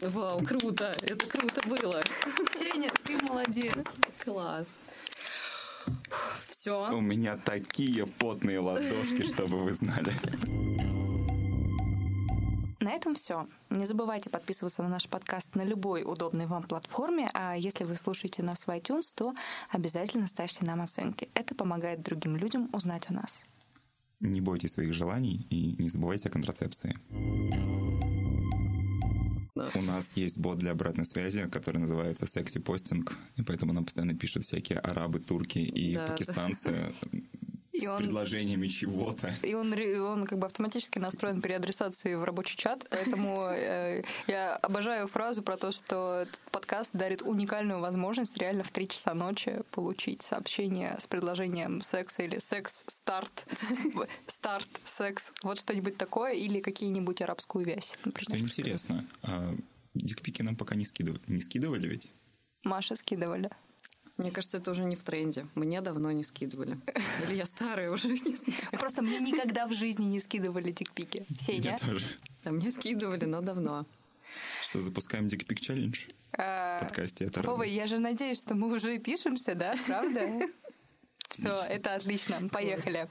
Вау, 0.01 0.43
круто! 0.43 0.95
Это 1.01 1.25
круто 1.27 1.61
было! 1.67 2.01
Сеня, 2.59 2.89
ты 3.03 3.17
молодец. 3.23 3.95
Класс! 4.23 4.79
У 5.87 5.91
Все. 6.49 6.99
меня 6.99 7.37
такие 7.37 8.07
потные 8.07 8.59
ладошки, 8.59 9.23
чтобы 9.23 9.63
вы 9.63 9.73
знали. 9.73 10.13
На 12.83 12.91
этом 12.91 13.15
все. 13.15 13.47
Не 13.69 13.85
забывайте 13.85 14.29
подписываться 14.29 14.83
на 14.83 14.89
наш 14.89 15.07
подкаст 15.07 15.55
на 15.55 15.63
любой 15.63 16.03
удобной 16.03 16.47
вам 16.47 16.63
платформе, 16.63 17.29
а 17.33 17.55
если 17.55 17.85
вы 17.85 17.95
слушаете 17.95 18.43
нас 18.43 18.67
в 18.67 18.69
iTunes, 18.71 19.13
то 19.15 19.33
обязательно 19.69 20.27
ставьте 20.27 20.65
нам 20.65 20.81
оценки. 20.81 21.29
Это 21.33 21.55
помогает 21.55 22.01
другим 22.01 22.35
людям 22.35 22.69
узнать 22.73 23.09
о 23.09 23.13
нас. 23.13 23.45
Не 24.19 24.41
бойтесь 24.41 24.73
своих 24.73 24.93
желаний 24.93 25.47
и 25.49 25.81
не 25.81 25.87
забывайте 25.87 26.27
о 26.27 26.31
контрацепции. 26.33 26.97
У 29.55 29.81
нас 29.81 30.11
есть 30.17 30.39
бот 30.39 30.57
для 30.57 30.71
обратной 30.71 31.05
связи, 31.05 31.47
который 31.49 31.77
называется 31.77 32.25
секси 32.25 32.59
постинг, 32.59 33.17
и 33.37 33.43
поэтому 33.43 33.71
нам 33.71 33.85
постоянно 33.85 34.13
пишут 34.13 34.43
всякие 34.43 34.79
арабы, 34.79 35.19
турки 35.19 35.59
и 35.59 35.93
Да, 35.93 36.07
да. 36.07 37.19
И 37.73 37.85
с 37.85 37.89
он- 37.89 38.03
предложениями 38.03 38.67
чего-то. 38.67 39.33
И 39.43 39.53
он, 39.55 39.73
он 39.73 40.25
как 40.25 40.37
бы 40.37 40.45
автоматически 40.45 40.99
настроен 40.99 41.41
при 41.41 41.53
адресации 41.53 42.13
в 42.13 42.23
рабочий 42.23 42.55
чат, 42.55 42.85
поэтому 42.89 43.47
э, 43.47 44.03
я 44.27 44.55
обожаю 44.57 45.07
фразу 45.07 45.41
про 45.41 45.57
то, 45.57 45.71
что 45.71 46.19
этот 46.21 46.41
подкаст 46.51 46.91
дарит 46.93 47.23
уникальную 47.23 47.79
возможность 47.79 48.37
реально 48.37 48.63
в 48.63 48.69
3 48.69 48.87
часа 48.89 49.13
ночи 49.15 49.61
получить 49.71 50.21
сообщение 50.21 50.95
с 50.99 51.07
предложением 51.07 51.81
секса 51.81 52.21
или 52.23 52.37
секс-старт, 52.37 53.47
старт, 54.27 54.69
секс, 54.85 55.31
вот 55.41 55.59
что-нибудь 55.59 55.97
такое, 55.97 56.33
или 56.33 56.61
какие-нибудь 56.61 57.21
арабскую 57.21 57.65
вязь. 57.65 57.97
Что 58.17 58.37
интересно, 58.37 59.05
а 59.23 59.53
дикпики 59.95 60.43
нам 60.43 60.55
пока 60.55 60.75
не 60.75 60.85
скидывали. 60.85 61.21
Не 61.27 61.41
скидывали 61.41 61.87
ведь? 61.87 62.11
Маша 62.63 62.95
скидывали. 62.95 63.49
Мне 64.17 64.31
кажется, 64.31 64.57
это 64.57 64.71
уже 64.71 64.83
не 64.83 64.95
в 64.95 65.03
тренде. 65.03 65.47
Мне 65.55 65.81
давно 65.81 66.11
не 66.11 66.23
скидывали. 66.23 66.77
Или 67.23 67.35
я 67.35 67.45
старая 67.45 67.89
уже, 67.89 68.07
не 68.09 68.35
знаю. 68.35 68.71
Просто 68.71 69.01
мне 69.01 69.19
никогда 69.19 69.67
в 69.67 69.73
жизни 69.73 70.05
не 70.05 70.19
скидывали 70.19 70.71
дикпики. 70.71 71.25
Сеня? 71.39 71.71
Я 71.71 71.77
тоже. 71.77 72.05
Да, 72.43 72.51
мне 72.51 72.69
скидывали, 72.71 73.25
но 73.25 73.41
давно. 73.41 73.85
Что, 74.61 74.81
запускаем 74.81 75.27
дикпик 75.27 75.59
челлендж 75.59 76.05
А, 76.33 76.79
в 76.79 76.83
подкасте? 76.85 77.25
Это 77.25 77.41
Вова, 77.41 77.63
я 77.63 77.87
же 77.87 77.97
надеюсь, 77.99 78.41
что 78.41 78.55
мы 78.55 78.73
уже 78.73 78.97
пишемся, 78.99 79.55
да? 79.55 79.75
Правда? 79.85 80.47
Все, 81.29 81.55
это 81.69 81.95
отлично. 81.95 82.49
Поехали. 82.51 83.09